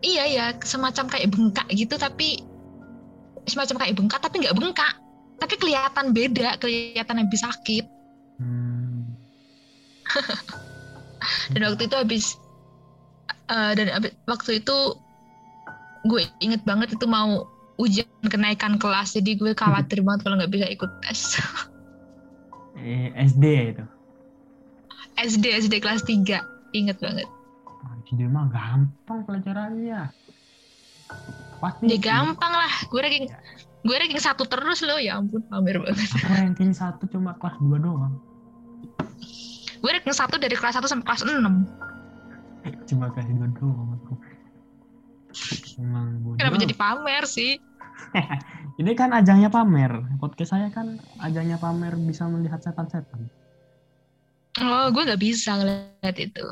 Iya 0.06 0.24
ya, 0.30 0.46
semacam 0.62 1.06
kayak 1.10 1.28
bengkak 1.34 1.68
gitu 1.74 1.98
tapi 1.98 2.42
semacam 3.50 3.76
kayak 3.82 3.96
bengkak 3.98 4.22
tapi 4.22 4.36
nggak 4.46 4.56
bengkak. 4.58 4.94
Tapi 5.38 5.54
kelihatan 5.62 6.18
beda, 6.18 6.58
kelihatan 6.58 7.22
habis 7.22 7.42
sakit. 7.46 7.86
Hmm. 8.42 9.14
Dan 11.54 11.62
waktu 11.66 11.90
itu 11.90 11.96
habis 11.98 12.26
eh, 13.50 13.72
dan 13.76 13.88
habis- 13.92 14.16
waktu 14.30 14.62
itu 14.62 14.78
gue 16.08 16.22
inget 16.40 16.62
banget 16.64 16.96
itu 16.96 17.06
mau 17.10 17.44
ujian 17.78 18.08
kenaikan 18.26 18.80
kelas 18.80 19.14
jadi 19.18 19.38
gue 19.38 19.52
khawatir 19.54 20.02
banget 20.02 20.24
kalau 20.24 20.36
nggak 20.40 20.52
bisa 20.54 20.68
ikut 20.70 20.92
tes. 21.04 21.20
eh, 22.80 23.12
SD 23.18 23.44
ya 23.44 23.64
itu 23.74 23.84
SD 25.18 25.46
SD 25.66 25.74
kelas 25.82 26.06
3 26.06 26.46
inget 26.78 26.98
banget. 27.02 27.26
Ah, 27.86 27.94
SD 28.06 28.26
mah 28.30 28.50
gampang 28.50 29.20
pelajarannya. 29.28 30.10
Pasti 31.58 31.84
Ya 31.90 31.98
gampang 31.98 32.54
lah, 32.54 32.74
gue 32.90 33.02
ranking 33.02 33.28
gue 33.88 33.96
ranking 33.96 34.22
satu 34.22 34.44
terus 34.46 34.84
loh. 34.84 35.00
Ya 35.00 35.18
ampun 35.18 35.42
pamer 35.48 35.80
banget. 35.82 36.10
aku 36.18 36.34
ranking 36.34 36.72
satu 36.74 37.04
cuma 37.10 37.38
kelas 37.38 37.58
2 37.62 37.78
doang. 37.82 38.14
Gue 39.82 39.92
ranking 39.94 40.16
satu 40.16 40.36
dari 40.42 40.54
kelas 40.58 40.78
1 40.78 40.86
sampai 40.86 41.06
kelas 41.06 41.24
6. 41.26 42.88
cuma 42.90 43.08
kelas 43.14 43.28
2 43.32 43.58
doang 43.58 43.90
aku. 44.02 44.14
Emang 45.78 46.20
bodoh. 46.26 46.38
Kenapa 46.42 46.56
jadi 46.58 46.76
pamer 46.76 47.24
sih? 47.30 47.62
ini 48.82 48.92
kan 48.98 49.14
ajangnya 49.14 49.50
pamer. 49.50 49.92
Podcast 50.18 50.54
saya 50.54 50.68
kan 50.74 50.98
ajangnya 51.22 51.58
pamer 51.62 51.94
bisa 51.98 52.26
melihat 52.30 52.62
setan-setan. 52.62 53.30
Oh, 54.58 54.90
gue 54.90 55.04
nggak 55.06 55.22
bisa 55.22 55.54
ngeliat 55.54 56.18
itu. 56.18 56.46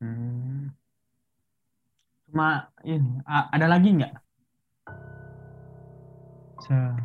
Hmm. 0.00 0.72
Cuma 2.24 2.48
ini 2.82 3.20
a- 3.22 3.48
ada 3.50 3.66
lagi 3.68 3.88
nggak? 3.92 4.12
Se- 6.60 6.98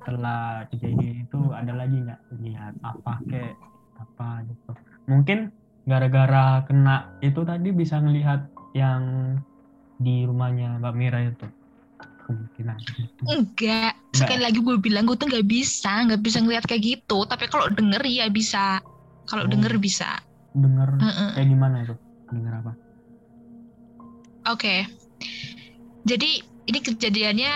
Setelah 0.00 0.64
kejadian 0.72 1.28
itu 1.28 1.40
ada 1.52 1.76
lagi 1.76 2.00
nggak 2.00 2.20
lihat 2.40 2.74
apa 2.80 3.20
kek 3.28 3.52
apa 4.00 4.42
gitu? 4.48 4.70
Mungkin 5.06 5.52
gara-gara 5.84 6.64
kena 6.64 7.20
itu 7.20 7.44
tadi 7.44 7.68
bisa 7.68 8.00
ngelihat 8.00 8.48
yang 8.72 9.36
di 10.00 10.24
rumahnya 10.24 10.80
Mbak 10.80 10.94
Mira 10.96 11.20
itu 11.28 11.44
kemungkinan 12.24 12.76
gitu. 12.96 13.22
Enggak. 13.28 13.92
Sekali 14.16 14.40
lagi 14.40 14.58
gue 14.58 14.76
bilang 14.80 15.04
gue 15.04 15.20
tuh 15.20 15.28
nggak 15.28 15.44
bisa, 15.44 16.08
nggak 16.08 16.22
bisa 16.24 16.40
ngeliat 16.40 16.64
kayak 16.64 16.80
gitu. 16.80 17.28
Tapi 17.28 17.44
kalau 17.46 17.68
denger 17.68 18.00
ya 18.08 18.26
bisa. 18.32 18.80
Kalau 19.28 19.44
Oh. 19.44 19.50
denger 19.52 19.76
bisa. 19.76 20.16
Dengar 20.50 20.98
Heeh. 20.98 21.30
kayak 21.38 21.48
gimana 21.48 21.76
itu? 21.86 21.94
Dengar 22.30 22.52
apa? 22.64 22.72
Oke. 24.50 24.86
Jadi 26.08 26.42
ini 26.66 26.78
kejadiannya 26.80 27.54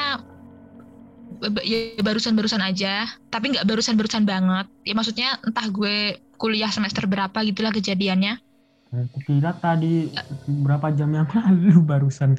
ya 1.65 1.79
barusan-barusan 2.01 2.63
aja, 2.63 3.09
tapi 3.33 3.57
nggak 3.57 3.67
barusan-barusan 3.67 4.25
banget. 4.29 4.67
Ya 4.87 4.95
maksudnya 4.95 5.29
entah 5.43 5.67
gue 5.69 6.21
kuliah 6.39 6.71
semester 6.71 7.09
berapa 7.09 7.35
gitulah 7.43 7.75
kejadiannya. 7.75 8.39
Aku 8.95 9.19
kira 9.27 9.59
tadi 9.59 10.15
berapa 10.47 10.95
jam 10.95 11.11
yang 11.11 11.27
lalu 11.35 11.83
barusan 11.83 12.39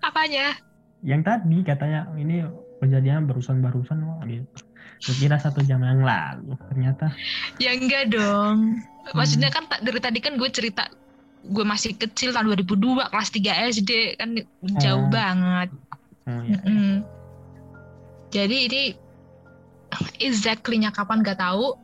Apanya? 0.00 0.54
yang 1.00 1.24
tadi 1.24 1.64
katanya 1.64 2.04
ini 2.20 2.44
kejadian 2.80 3.24
barusan-barusan 3.24 4.04
gitu. 4.28 4.44
Kira 5.00 5.40
satu 5.40 5.64
jam 5.64 5.80
yang 5.80 6.04
lalu 6.04 6.52
ternyata 6.68 7.08
Ya 7.56 7.72
enggak 7.72 8.12
dong. 8.12 8.84
Maksudnya 9.10 9.48
kan 9.48 9.64
dari 9.80 9.96
tadi 9.96 10.20
kan 10.20 10.36
gue 10.36 10.48
cerita 10.48 10.86
gue 11.40 11.64
masih 11.64 11.96
kecil 11.96 12.36
tahun 12.36 12.52
2002 12.52 13.08
kelas 13.08 13.28
3 13.32 13.72
SD 13.72 13.90
kan 14.20 14.36
jauh 14.76 15.00
Oh. 15.00 15.08
banget. 15.08 15.72
oh, 16.28 16.40
ya. 16.44 16.60
Mm-mm. 16.60 17.00
jadi 18.28 18.56
ini 18.68 18.82
exactly-nya 20.20 20.92
kapan 20.92 21.24
gak 21.24 21.40
tahu 21.40 21.74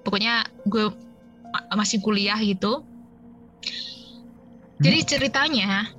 pokoknya 0.00 0.46
gue 0.64 0.94
ma- 1.50 1.76
masih 1.76 1.98
kuliah 2.00 2.38
gitu 2.38 2.86
jadi 4.78 5.04
ceritanya 5.04 5.90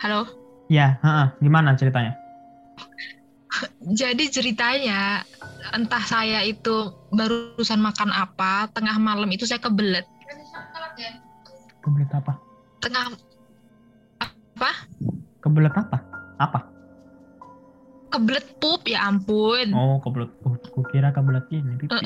halo 0.00 0.26
Ya, 0.66 0.98
heeh. 0.98 1.26
gimana 1.38 1.78
ceritanya? 1.78 2.18
Jadi 3.88 4.24
ceritanya 4.28 5.22
entah 5.72 6.02
saya 6.04 6.42
itu 6.42 6.92
barusan 7.10 7.80
makan 7.80 8.10
apa 8.10 8.68
tengah 8.70 8.96
malam 8.96 9.28
itu 9.30 9.44
saya 9.44 9.58
kebelet 9.58 10.06
Kebelet 11.80 12.10
apa? 12.10 12.34
tengah 12.82 13.14
Kebelet 15.38 15.70
apa? 15.70 16.02
Apa? 16.36 16.60
kebelet 18.10 18.46
pup 18.58 18.82
ya 18.84 19.06
ampun 19.06 19.70
Oh, 19.70 20.00
kebelet. 20.00 20.32
Oh, 20.42 20.56
kukira 20.72 21.12
kebelet 21.12 21.44
ini. 21.52 21.78
pipi. 21.78 21.92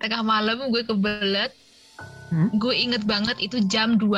tengah 0.00 0.22
malam 0.22 0.68
gue 0.68 0.82
kebelet 0.82 1.52
Hmm? 2.26 2.50
gue 2.58 2.74
inget 2.74 3.06
banget 3.06 3.38
itu 3.38 3.62
jam 3.70 4.02
2 4.02 4.10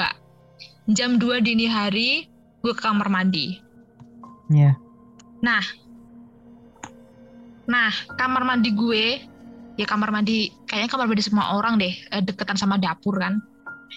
jam 0.97 1.21
2 1.21 1.45
dini 1.45 1.69
hari 1.69 2.25
gue 2.65 2.73
ke 2.73 2.81
kamar 2.81 3.13
mandi 3.13 3.61
Iya. 4.49 4.73
nah 5.39 5.63
nah 7.69 7.93
kamar 8.17 8.43
mandi 8.49 8.73
gue 8.73 9.21
ya 9.77 9.87
kamar 9.87 10.09
mandi 10.11 10.51
kayaknya 10.65 10.91
kamar 10.91 11.07
mandi 11.07 11.23
semua 11.23 11.53
orang 11.55 11.77
deh 11.77 11.93
eh, 11.93 12.23
deketan 12.25 12.57
sama 12.57 12.81
dapur 12.81 13.21
kan 13.21 13.39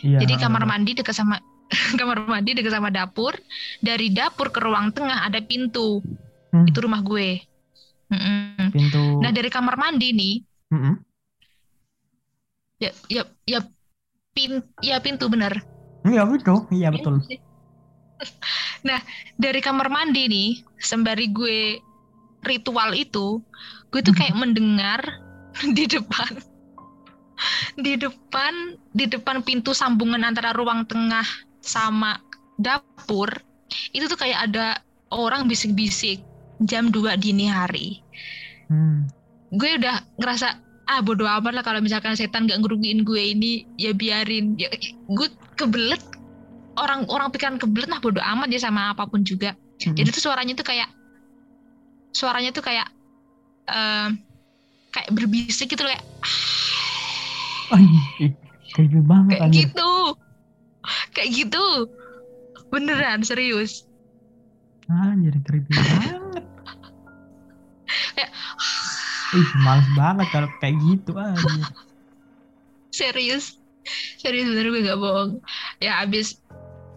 Iya. 0.03 0.23
jadi 0.23 0.39
kamar 0.39 0.63
mandi 0.63 0.91
dekat 0.95 1.15
sama 1.15 1.39
kamar 1.99 2.23
mandi 2.27 2.51
dekat 2.55 2.71
sama 2.71 2.91
dapur 2.91 3.35
dari 3.79 4.11
dapur 4.11 4.51
ke 4.51 4.59
ruang 4.59 4.91
tengah 4.91 5.27
ada 5.27 5.39
pintu 5.43 6.03
Hmm, 6.51 6.67
itu 6.67 6.83
rumah 6.83 6.99
gue 6.99 7.39
Mm-mm. 8.11 8.75
pintu. 8.75 9.23
nah 9.23 9.31
dari 9.31 9.47
kamar 9.47 9.79
mandi 9.79 10.11
nih 10.11 10.35
Mm-mm. 10.67 10.99
ya 12.75 12.91
ya 13.07 13.23
ya 13.47 13.59
pin 14.35 14.59
ya 14.83 14.99
pintu 14.99 15.31
bener 15.31 15.63
Iya 16.03 16.25
betul. 16.27 16.65
Iya 16.75 16.89
betul. 16.91 17.21
Nah, 18.87 18.97
dari 19.37 19.61
kamar 19.61 19.93
mandi 19.93 20.25
nih, 20.25 20.49
sembari 20.81 21.29
gue 21.29 21.77
ritual 22.41 22.97
itu, 22.97 23.41
gue 23.93 24.01
tuh 24.01 24.15
kayak 24.17 24.33
mendengar 24.33 25.01
di 25.77 25.85
depan 25.85 26.31
di 27.81 27.97
depan 27.97 28.77
di 28.93 29.09
depan 29.09 29.41
pintu 29.41 29.73
sambungan 29.73 30.21
antara 30.21 30.53
ruang 30.53 30.85
tengah 30.85 31.25
sama 31.61 32.21
dapur 32.61 33.29
itu 33.97 34.05
tuh 34.05 34.19
kayak 34.19 34.51
ada 34.51 34.77
orang 35.09 35.49
bisik-bisik 35.49 36.21
jam 36.61 36.93
2 36.93 37.17
dini 37.17 37.49
hari. 37.49 38.03
Hmm. 38.69 39.09
Gue 39.51 39.75
udah 39.81 40.05
ngerasa 40.21 40.47
ah 40.91 40.99
bodo 40.99 41.23
amat 41.23 41.55
lah 41.55 41.63
kalau 41.63 41.79
misalkan 41.79 42.19
setan 42.19 42.51
gak 42.51 42.59
ngerugiin 42.59 43.07
gue 43.07 43.31
ini 43.31 43.63
ya 43.79 43.95
biarin 43.95 44.59
ya 44.59 44.67
gue 45.07 45.27
kebelet 45.55 46.03
orang 46.77 47.03
orang 47.07 47.27
pikiran 47.29 47.55
kebelet 47.55 47.87
lah 47.87 47.99
bodo 47.99 48.19
amat 48.19 48.47
ya 48.47 48.59
sama 48.61 48.91
apa 48.91 49.03
pun 49.05 49.21
juga. 49.21 49.55
Mm-mm. 49.81 49.97
jadi 49.97 50.09
tuh 50.09 50.21
suaranya 50.21 50.53
tuh 50.53 50.63
kayak 50.63 50.89
suaranya 52.11 52.51
tuh 52.51 52.61
kayak 52.61 52.85
em, 53.65 54.21
kayak 54.89 55.09
berbisik 55.09 55.67
gitu 55.67 55.81
kayak 55.81 56.03
Anjing, 57.71 58.03
ih, 58.19 58.31
creepy 58.69 58.99
banget 59.01 59.39
kayak 59.39 59.51
gitu. 59.55 59.91
Kayak 61.11 61.29
gitu. 61.31 61.65
Beneran 62.67 63.23
serius. 63.23 63.87
Anjir, 64.85 65.31
creepy 65.41 65.71
banget. 65.71 66.43
Kayak- 68.11 68.33
Ih, 69.31 69.49
males 69.63 69.87
banget 69.95 70.27
kalau 70.29 70.49
kayak 70.59 70.75
gitu 70.83 71.15
anjir. 71.15 71.63
serius. 72.91 73.55
Serius 74.19 74.45
bener 74.45 74.67
gue 74.67 74.83
gak 74.83 74.99
bohong. 74.99 75.39
Ya 75.79 76.03
abis 76.03 76.40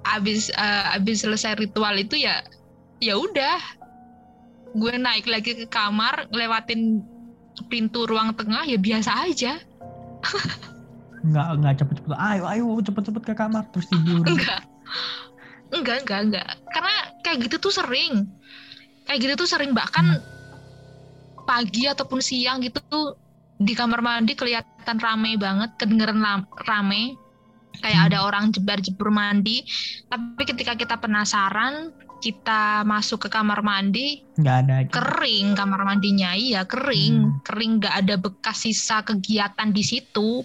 abis 0.04 0.52
eh, 0.52 0.84
abis 0.96 1.24
selesai 1.24 1.56
ritual 1.56 1.96
itu 1.96 2.20
ya 2.20 2.44
ya 3.00 3.16
udah. 3.16 3.60
Gue 4.74 4.98
naik 4.98 5.30
lagi 5.30 5.54
ke 5.54 5.66
kamar 5.70 6.26
ngelewatin 6.34 7.00
pintu 7.70 8.04
ruang 8.10 8.34
tengah 8.34 8.66
ya 8.66 8.78
biasa 8.78 9.10
aja. 9.30 9.62
Enggak, 11.24 11.46
enggak 11.56 11.74
cepet-cepet. 11.80 12.18
Ayo, 12.20 12.42
ayo 12.44 12.64
cepet-cepet 12.84 13.22
ke 13.22 13.34
kamar 13.38 13.64
terus 13.72 13.86
tidur. 13.88 14.20
enggak. 14.28 14.60
Enggak 15.72 15.96
enggak 16.04 16.20
enggak. 16.28 16.48
Karena 16.74 16.94
kayak 17.24 17.38
gitu 17.48 17.56
tuh 17.70 17.72
sering. 17.72 18.28
Kayak 19.08 19.18
gitu 19.24 19.32
tuh 19.46 19.48
sering. 19.48 19.72
Bahkan 19.72 20.06
pagi 21.48 21.88
ataupun 21.88 22.20
siang 22.20 22.60
gitu 22.60 22.80
tuh 22.88 23.16
di 23.60 23.72
kamar 23.72 24.02
mandi 24.02 24.34
kelihatan 24.34 24.98
rame 24.98 25.38
banget 25.38 25.70
kedengeran 25.78 26.20
rame 26.66 27.14
kayak 27.80 27.98
Hmm. 27.98 28.08
ada 28.10 28.18
orang 28.22 28.44
jebar 28.50 28.78
jebur 28.78 29.08
mandi. 29.08 29.64
Tapi 30.06 30.42
ketika 30.44 30.74
kita 30.74 30.96
penasaran 30.96 31.90
kita 32.18 32.88
masuk 32.88 33.26
ke 33.26 33.28
kamar 33.28 33.60
mandi 33.60 34.24
Enggak 34.40 34.56
ada. 34.64 34.74
kering 34.88 35.52
kamar 35.52 35.84
mandinya. 35.84 36.32
Iya 36.32 36.64
kering. 36.64 37.44
Kering 37.44 37.72
nggak 37.78 37.94
ada 38.00 38.14
bekas 38.16 38.64
sisa 38.64 39.04
kegiatan 39.04 39.68
di 39.68 39.84
situ. 39.84 40.40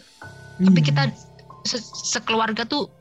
Tapi 0.60 0.76
Iya. 0.76 0.88
kita 0.92 1.04
se- 1.63 1.80
sekeluarga 2.12 2.68
tuh 2.68 2.92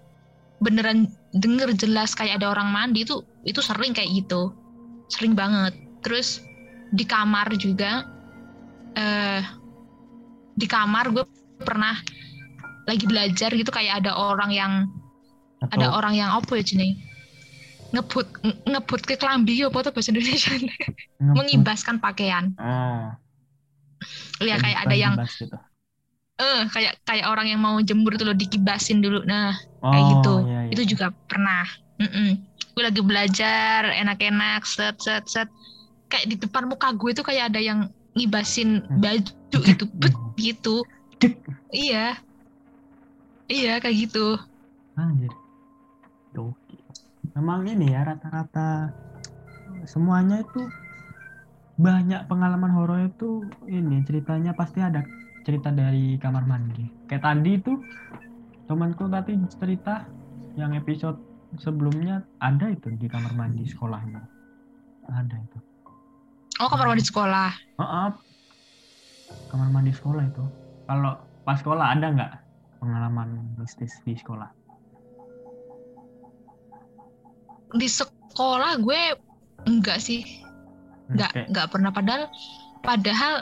beneran 0.59 1.07
denger 1.35 1.75
jelas 1.75 2.15
kayak 2.15 2.39
ada 2.39 2.51
orang 2.51 2.71
mandi 2.71 3.03
itu 3.03 3.19
itu 3.43 3.59
sering 3.59 3.91
kayak 3.91 4.11
gitu. 4.15 4.55
Sering 5.09 5.35
banget. 5.35 5.75
Terus 6.07 6.39
di 6.89 7.03
kamar 7.03 7.51
juga 7.59 8.07
eh 8.95 9.43
di 10.55 10.67
kamar 10.67 11.11
gue 11.11 11.27
pernah 11.59 11.99
lagi 12.89 13.05
belajar 13.05 13.53
gitu 13.53 13.69
kayak 13.69 14.01
ada 14.01 14.17
orang 14.17 14.49
yang 14.51 14.73
Atau 15.61 15.77
ada 15.77 15.87
orang 15.93 16.17
yang 16.17 16.33
apa 16.33 16.57
ya 16.57 16.65
jenis 16.65 16.97
ngebut 17.89 18.27
nge- 18.41 18.61
ngebut 18.65 19.01
ke 19.05 19.15
kelambi 19.17 19.61
apa 19.61 19.79
tuh 19.81 19.93
bahasa 19.93 20.09
Indonesia 20.13 20.53
mengibaskan 21.21 22.01
pakaian 22.01 22.53
Oh, 22.57 23.13
ya 24.41 24.57
kayak 24.57 24.79
ada 24.87 24.95
yang 24.95 25.15
gitu. 25.19 25.51
eh 26.39 26.63
kayak 26.71 27.03
kayak 27.03 27.27
orang 27.27 27.51
yang 27.51 27.59
mau 27.59 27.75
jemur 27.83 28.15
tuh 28.15 28.31
loh 28.31 28.37
dikibasin 28.37 29.03
dulu 29.03 29.27
nah 29.27 29.53
Oh, 29.79 29.91
kayak 29.91 30.05
gitu. 30.11 30.35
iya, 30.47 30.59
iya. 30.67 30.71
itu 30.75 30.83
juga 30.95 31.11
pernah 31.27 31.67
Mm-mm. 31.99 32.39
gue 32.75 32.83
lagi 32.83 33.03
belajar 33.03 33.91
enak-enak 33.91 34.63
set 34.63 34.95
set 35.03 35.27
set 35.27 35.49
kayak 36.07 36.31
di 36.31 36.37
depan 36.39 36.71
muka 36.71 36.95
gue 36.95 37.11
tuh 37.11 37.27
kayak 37.27 37.51
ada 37.51 37.59
yang 37.59 37.91
ngibasin 38.15 38.83
Hmm. 38.87 39.03
baju 39.03 39.59
gitu 39.67 39.85
bet 39.99 40.15
gitu 40.39 40.77
Dek. 41.19 41.35
iya 41.71 42.15
iya 43.49 43.81
kayak 43.81 44.09
gitu 44.09 44.39
Anjir. 44.99 45.31
Gokil. 46.35 46.83
Memang 47.39 47.63
ini 47.71 47.95
ya 47.95 48.03
rata-rata 48.03 48.91
semuanya 49.87 50.43
itu 50.43 50.67
banyak 51.79 52.27
pengalaman 52.27 52.75
horor 52.75 53.07
itu 53.07 53.47
ini 53.71 54.03
ceritanya 54.03 54.51
pasti 54.59 54.83
ada 54.83 55.07
cerita 55.47 55.71
dari 55.71 56.19
kamar 56.19 56.43
mandi. 56.51 56.91
Kayak 57.07 57.31
tadi 57.31 57.51
itu 57.55 57.79
temanku 58.67 59.07
tadi 59.07 59.39
cerita 59.55 60.03
yang 60.59 60.75
episode 60.75 61.23
sebelumnya 61.63 62.27
ada 62.43 62.75
itu 62.75 62.91
di 62.99 63.07
kamar 63.07 63.31
mandi 63.39 63.63
sekolahnya. 63.71 64.21
Ada 65.09 65.37
itu. 65.39 65.59
oh 66.59 66.67
kamar 66.67 66.91
mandi 66.91 67.07
sekolah 67.07 67.55
Maaf. 67.79 68.19
Kamar 69.47 69.71
mandi 69.71 69.95
sekolah 69.95 70.27
itu. 70.27 70.45
Kalau 70.91 71.23
pas 71.47 71.57
sekolah 71.63 71.95
ada 71.95 72.07
nggak 72.11 72.33
pengalaman 72.79 73.29
mistis 73.57 73.93
di 74.03 74.15
sekolah? 74.15 74.49
di 77.69 77.85
sekolah 77.85 78.81
gue 78.81 79.03
enggak 79.69 80.01
sih 80.01 80.25
enggak 81.13 81.37
Kayak- 81.37 81.49
enggak 81.53 81.67
pernah 81.69 81.91
padahal 81.93 82.25
padahal 82.81 83.35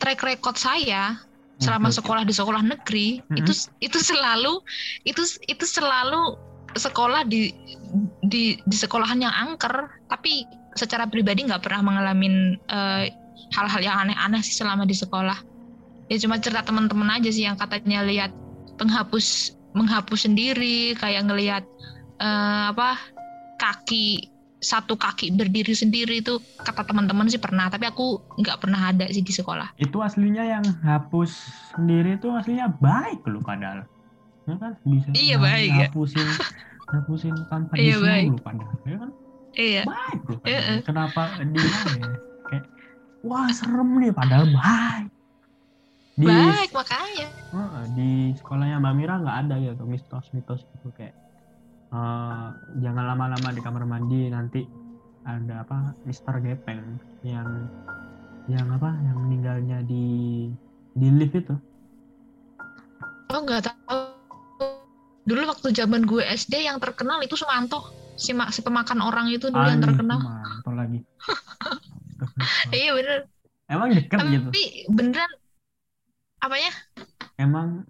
track 0.00 0.24
record 0.24 0.56
saya 0.56 1.20
selama 1.60 1.92
Oke, 1.92 1.92
oke. 1.92 1.98
sekolah 2.00 2.22
di 2.24 2.34
sekolah 2.34 2.62
negeri 2.64 3.08
Mm-mm. 3.20 3.38
itu 3.44 3.52
itu 3.84 3.98
selalu 4.00 4.58
itu 5.04 5.20
itu 5.46 5.64
selalu 5.68 6.34
sekolah 6.74 7.28
di 7.28 7.52
di 8.24 8.56
di 8.58 8.76
sekolahan 8.76 9.20
yang 9.20 9.30
angker 9.30 9.86
tapi 10.08 10.48
secara 10.74 11.06
pribadi 11.06 11.46
nggak 11.46 11.62
pernah 11.62 11.84
mengalami 11.84 12.56
eh, 12.58 13.12
hal-hal 13.54 13.80
yang 13.84 13.96
aneh-aneh 14.00 14.40
sih 14.40 14.56
selama 14.56 14.82
di 14.82 14.96
sekolah 14.96 15.38
ya 16.08 16.16
cuma 16.18 16.40
cerita 16.40 16.64
teman-teman 16.64 17.20
aja 17.20 17.28
sih 17.28 17.46
yang 17.46 17.54
katanya 17.54 18.00
lihat 18.02 18.32
penghapus 18.76 19.52
menghapus 19.72 20.24
sendiri 20.24 20.94
kayak 20.94 21.26
ngelihat 21.26 21.64
eh, 22.18 22.64
apa 22.70 22.98
kaki 23.58 24.30
satu 24.58 24.96
kaki 24.96 25.28
berdiri 25.30 25.76
sendiri 25.76 26.24
itu 26.24 26.40
kata 26.58 26.88
teman-teman 26.88 27.28
sih 27.28 27.36
pernah 27.36 27.68
tapi 27.68 27.84
aku 27.84 28.16
nggak 28.40 28.64
pernah 28.64 28.88
ada 28.88 29.04
sih 29.06 29.20
di 29.20 29.28
sekolah 29.28 29.76
itu 29.76 30.00
aslinya 30.00 30.40
yang 30.40 30.64
hapus 30.80 31.36
sendiri 31.70 32.16
itu 32.16 32.32
aslinya 32.32 32.72
baik 32.80 33.20
loh 33.28 33.44
padahal 33.44 33.84
ya 34.44 34.56
kan 34.56 34.72
bisa 34.82 35.08
Iya, 35.12 35.36
baik 35.36 35.68
ya. 35.68 35.76
ngapusin 35.88 36.28
ngapusin 36.90 37.34
tanpa 37.52 37.72
Iya, 37.76 37.96
disuruh 37.96 38.08
baik. 38.08 38.26
loh 38.26 38.40
padahal 38.40 38.74
ya 38.82 38.96
kan 38.96 39.10
Iya. 39.54 39.82
baik 39.84 40.20
loh 40.24 40.38
eh. 40.44 40.80
kenapa 40.80 41.22
dia 41.44 41.60
ya 41.60 42.08
kayak 42.48 42.64
wah 43.20 43.48
serem 43.48 43.90
nih 44.00 44.12
padahal 44.12 44.46
baik 44.48 45.08
di 46.14 46.26
Baik 46.30 46.70
makanya. 46.70 47.26
Heeh, 47.54 47.84
di 47.94 48.08
sekolahnya 48.38 48.78
Mbak 48.78 48.94
Mira 48.94 49.14
nggak 49.18 49.38
ada 49.46 49.54
gitu 49.58 49.82
mitos-mitos 49.86 50.62
gitu 50.62 50.88
kayak 50.94 51.14
eh, 51.90 52.46
jangan 52.82 53.04
lama-lama 53.14 53.48
di 53.50 53.60
kamar 53.62 53.82
mandi 53.86 54.30
nanti 54.30 54.62
ada 55.24 55.62
apa 55.62 55.94
Mister 56.04 56.38
Gepeng 56.38 56.98
yang 57.22 57.48
yang 58.46 58.66
apa 58.70 58.92
yang 59.06 59.16
meninggalnya 59.26 59.78
di 59.86 60.04
di 60.94 61.08
lift 61.14 61.34
itu 61.34 61.54
Oh 63.32 63.40
nggak 63.42 63.66
tahu. 63.66 64.14
Dulu 65.24 65.42
waktu 65.48 65.72
zaman 65.72 66.04
gue 66.04 66.22
SD 66.22 66.68
yang 66.68 66.78
terkenal 66.78 67.18
itu 67.24 67.34
Sumanto. 67.34 67.90
Si, 68.14 68.30
ma- 68.30 68.52
si 68.54 68.62
pemakan 68.62 69.02
orang 69.02 69.26
itu 69.26 69.50
dulu 69.50 69.66
yang 69.66 69.82
Aneh, 69.82 69.90
terkenal. 69.90 70.22
mantap 70.22 70.74
lagi 70.78 71.02
Iya 72.70 72.94
bener. 72.94 73.18
emang 73.66 73.90
deket 73.90 74.18
gitu 74.22 74.48
Tapi 74.54 74.64
beneran 74.86 75.30
apanya? 76.44 76.72
emang 77.36 77.82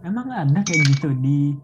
emang 0.00 0.26
ada 0.28 0.60
kayak 0.62 0.84
gitu 0.86 1.10
di 1.16 1.56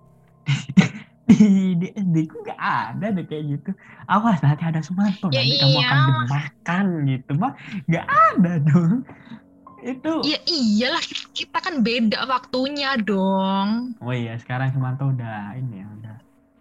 di 1.31 1.39
di 1.79 1.89
SD 1.93 2.17
ku 2.27 2.43
nggak 2.43 2.59
ada 2.59 3.07
deh 3.11 3.23
kayak 3.23 3.45
gitu 3.49 3.71
awas 4.05 4.41
nanti 4.41 4.65
ada 4.65 4.81
Sumanto 4.81 5.31
Ya 5.31 5.41
nanti 5.41 5.55
kamu 5.57 5.79
akan 5.79 5.97
iya. 5.97 6.09
dimakan 6.11 6.87
gitu 7.07 7.33
mah 7.39 7.53
nggak 7.87 8.07
ada 8.07 8.53
dong 8.61 9.07
itu 9.81 10.13
Ya 10.27 10.39
iyalah 10.45 11.01
kita, 11.01 11.25
kita 11.33 11.59
kan 11.59 11.75
beda 11.81 12.27
waktunya 12.27 12.99
dong. 12.99 13.95
oh 13.97 14.13
iya 14.13 14.35
sekarang 14.37 14.75
Sumanto 14.75 15.09
udah 15.09 15.55
ini 15.55 15.81
ya 15.81 15.89
udah 15.89 16.17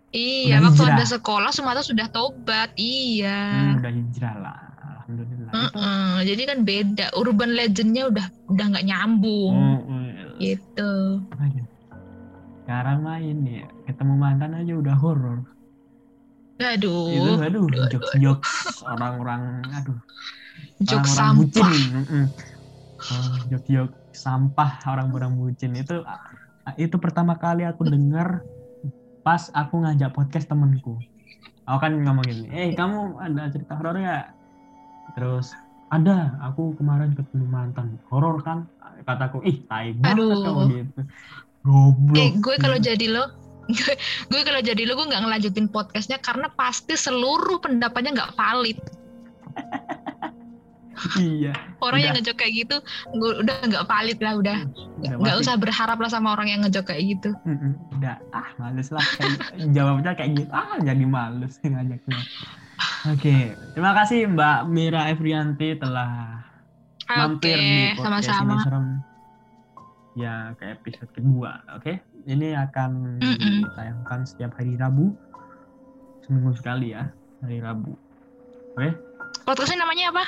Iya, 0.10 0.58
Udah 0.58 0.74
waktu 0.74 0.82
hijrah. 0.82 0.98
ada 0.98 1.06
sekolah 1.06 1.52
Sumanto 1.54 1.86
sudah 1.86 2.10
tobat. 2.10 2.74
Iya. 2.74 3.38
hmm, 3.54 3.78
udah 3.78 3.92
hijrah 3.94 4.36
lah 4.38 4.60
alhamdulillah 5.10 6.22
jadi 6.22 6.42
kan 6.46 6.60
beda. 6.62 7.06
Urban 7.18 7.58
legendnya 7.58 8.14
udah 8.14 8.26
udah 8.54 8.66
nggak 8.70 8.86
nyambung 8.86 9.56
oh, 9.58 9.82
oh, 9.82 10.38
gitu. 10.38 10.94
aduh. 11.34 11.66
sekarang 12.64 12.98
mah 13.02 13.18
ini 13.18 13.66
ya 13.66 13.68
ketemu 13.90 14.14
mantan 14.14 14.54
aja 14.54 14.74
udah 14.78 14.96
horor 15.02 15.42
itu 16.60 16.92
Aduh, 17.40 17.40
aduh 17.40 17.66
jokes 17.90 18.12
jokes 18.20 18.54
orang-orang 18.86 19.64
aduh 19.74 19.98
jok 20.84 21.02
orang-orang 21.02 21.08
sampah. 21.08 21.38
bucin 21.40 21.82
mm-mm. 21.96 22.26
Oh, 23.00 23.36
jok-jok 23.48 23.96
sampah 24.12 24.72
orang-orang 24.92 25.32
bucin 25.40 25.72
itu 25.72 26.04
itu 26.76 26.96
pertama 27.00 27.40
kali 27.40 27.64
aku 27.64 27.88
dengar 27.88 28.44
pas 29.24 29.48
aku 29.56 29.88
ngajak 29.88 30.12
podcast 30.12 30.52
temenku 30.52 31.00
aku 31.64 31.80
kan 31.80 31.96
ngomong 31.96 32.28
gini 32.28 32.52
eh 32.52 32.70
kamu 32.76 33.18
ada 33.24 33.48
cerita 33.56 33.80
horor 33.80 33.98
ya 34.04 34.36
terus 35.16 35.54
ada 35.90 36.38
aku 36.46 36.78
kemarin 36.78 37.18
ketemu 37.18 37.46
mantan. 37.50 37.98
Horor 38.14 38.42
kan? 38.46 38.70
Kataku 39.06 39.42
ih 39.42 39.66
tai 39.66 39.98
banget 39.98 40.38
kamu 40.38 40.64
gitu. 40.70 41.02
Goblok 41.66 42.16
Eh, 42.16 42.30
gue 42.40 42.56
kalau 42.62 42.78
jadi 42.80 43.06
lo, 43.10 43.26
gue, 43.68 43.94
gue 44.32 44.42
kalau 44.46 44.62
jadi 44.62 44.82
lo, 44.86 44.94
gue 44.96 45.08
nggak 45.10 45.24
ngelanjutin 45.26 45.68
podcastnya 45.68 46.22
karena 46.22 46.48
pasti 46.54 46.94
seluruh 46.94 47.60
pendapatnya 47.60 48.16
nggak 48.16 48.34
valid. 48.38 48.80
iya. 51.20 51.56
Orang 51.82 52.00
Udah. 52.00 52.06
yang 52.06 52.16
ngejok 52.22 52.38
kayak 52.38 52.54
gitu, 52.64 52.76
gue 53.18 53.32
udah 53.44 53.56
nggak 53.66 53.86
valid 53.88 54.20
lah, 54.22 54.34
udah. 54.40 54.58
Nggak 55.04 55.36
usah 55.42 55.56
berharap 55.58 55.98
lah 56.00 56.12
sama 56.12 56.38
orang 56.38 56.48
yang 56.48 56.62
ngejok 56.64 56.86
kayak 56.92 57.18
gitu. 57.18 57.30
Udah. 57.98 58.20
Ah 58.36 58.48
males 58.62 58.94
lah. 58.94 59.04
Kayak, 59.18 59.40
jawabnya 59.76 60.12
kayak 60.16 60.32
gitu. 60.38 60.50
Ah 60.54 60.78
jadi 60.80 61.04
males 61.08 61.58
ngajaknya 61.60 62.20
oke 63.08 63.36
terima 63.76 63.92
kasih 63.96 64.28
Mbak 64.28 64.60
Mira 64.68 65.08
Evrianti 65.08 65.80
telah 65.80 66.44
mampir 67.10 67.56
di 67.58 67.96
podcast 67.96 68.28
sama-sama. 68.36 68.54
ini 68.54 68.66
serem 68.66 68.86
ya 70.20 70.36
ke 70.60 70.66
episode 70.76 71.12
kedua 71.16 71.64
oke 71.74 71.94
ini 72.28 72.52
akan 72.54 73.22
Mm-mm. 73.24 73.56
ditayangkan 73.64 74.20
setiap 74.28 74.52
hari 74.60 74.76
Rabu 74.76 75.16
seminggu 76.26 76.52
sekali 76.60 76.92
ya 76.92 77.08
hari 77.40 77.64
Rabu 77.64 77.96
oke 78.76 78.90
Podcastnya 79.46 79.86
namanya 79.86 80.10
apa? 80.14 80.26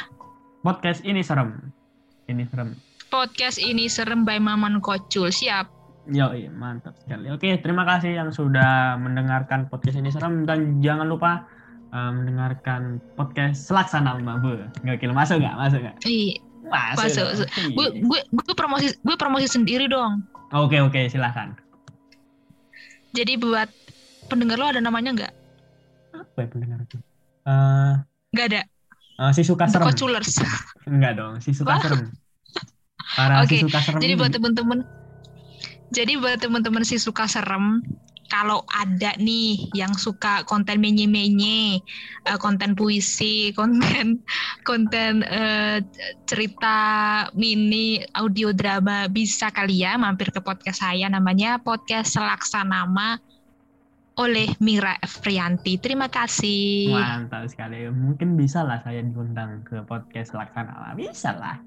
podcast 0.62 1.02
ini 1.04 1.26
serem 1.26 1.74
ini 2.30 2.46
serem 2.48 2.74
Podcast 3.12 3.60
ini 3.60 3.92
serem 3.92 4.24
by 4.24 4.40
Maman 4.40 4.80
Kocul. 4.80 5.36
Siap. 5.36 5.68
Yo, 6.08 6.32
iya, 6.32 6.48
mantap 6.48 6.96
sekali. 6.96 7.28
Oke, 7.28 7.60
terima 7.60 7.84
kasih 7.84 8.16
yang 8.16 8.32
sudah 8.32 8.96
mendengarkan 8.96 9.68
podcast 9.68 10.00
ini 10.00 10.08
serem 10.08 10.48
dan 10.48 10.80
jangan 10.80 11.12
lupa 11.12 11.44
uh, 11.92 12.12
mendengarkan 12.12 12.98
podcast 13.14 13.68
Selaksana 13.68 14.18
Bu. 14.40 14.58
Gokil, 14.82 15.12
masuk 15.12 15.40
nggak? 15.40 15.56
Masuk 15.56 15.80
nggak? 15.84 15.96
Ih, 16.08 16.40
Masuk. 16.72 17.28
Iya. 17.36 17.48
gue 17.76 17.88
gue 18.00 18.20
gue 18.32 18.56
promosi 18.56 18.96
gue 18.96 19.16
promosi 19.20 19.48
sendiri 19.48 19.92
dong. 19.92 20.24
Oke, 20.52 20.80
oke, 20.80 21.08
silakan. 21.08 21.56
Jadi 23.12 23.36
buat 23.36 23.68
pendengar 24.32 24.56
lo 24.56 24.72
ada 24.72 24.80
namanya 24.80 25.12
nggak? 25.12 25.34
Apa 26.16 26.38
ya 26.44 26.48
pendengar 26.48 26.80
itu? 26.84 26.98
Eh, 27.44 27.94
Nggak 28.32 28.46
ada. 28.56 28.62
eh, 29.20 29.32
si 29.36 29.44
suka 29.44 29.68
serem. 29.68 29.92
Koculers. 29.92 30.40
Enggak 30.88 31.14
dong, 31.20 31.44
si 31.44 31.52
suka 31.52 31.76
serem. 31.84 32.08
Para 33.20 33.44
Oke, 33.44 33.60
si 33.60 33.68
suka 33.68 33.80
serem. 33.84 34.00
Jadi 34.00 34.14
buat 34.16 34.32
temen-temen, 34.32 34.80
jadi 35.92 36.16
buat 36.16 36.40
temen-temen 36.40 36.84
si 36.88 36.96
suka 36.96 37.28
serem, 37.28 37.84
kalau 38.32 38.64
ada 38.72 39.12
nih 39.20 39.68
yang 39.76 39.92
suka 39.92 40.48
konten 40.48 40.80
menye-menye, 40.80 41.84
eh, 42.24 42.38
konten 42.40 42.72
puisi, 42.80 43.52
konten 43.60 44.24
konten 44.64 45.28
eh, 45.28 45.84
cerita 46.24 46.78
mini 47.36 48.00
audio 48.16 48.56
drama, 48.56 49.12
bisa 49.12 49.52
kali 49.52 49.84
ya 49.84 50.00
mampir 50.00 50.32
ke 50.32 50.40
podcast 50.40 50.80
saya 50.80 51.12
namanya 51.12 51.60
podcast 51.60 52.16
Selaksanama 52.16 53.20
oleh 54.16 54.48
Mira 54.64 54.96
Efrianti. 55.04 55.76
Terima 55.80 56.08
kasih. 56.08 56.92
Mantap 56.92 57.48
sekali. 57.52 57.88
Mungkin 57.92 58.40
bisa 58.40 58.64
lah 58.64 58.80
saya 58.84 59.04
diundang 59.04 59.64
ke 59.68 59.84
podcast 59.84 60.32
Selaksana. 60.36 60.96
Bisa 60.96 61.36
lah. 61.36 61.60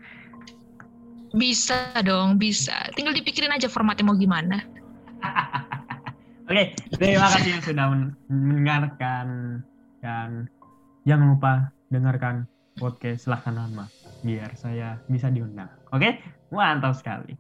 Bisa 1.35 1.91
dong, 2.07 2.39
bisa. 2.39 2.89
Tinggal 2.95 3.17
dipikirin 3.17 3.51
aja 3.51 3.67
formatnya 3.67 4.07
mau 4.07 4.15
gimana. 4.15 4.63
Oke, 6.45 6.77
terima 7.01 7.25
kasih 7.33 7.57
yang 7.57 7.65
sudah 7.65 7.87
men- 7.89 8.17
mendengarkan 8.29 9.27
dan 10.05 10.45
jangan 11.09 11.27
lupa 11.33 11.53
dengarkan 11.89 12.45
podcast 12.77 13.25
Selaksana 13.25 13.89
biar 14.21 14.53
saya 14.53 15.01
bisa 15.09 15.33
diundang. 15.33 15.73
Oke, 15.89 16.21
mantap 16.53 16.93
sekali. 17.01 17.33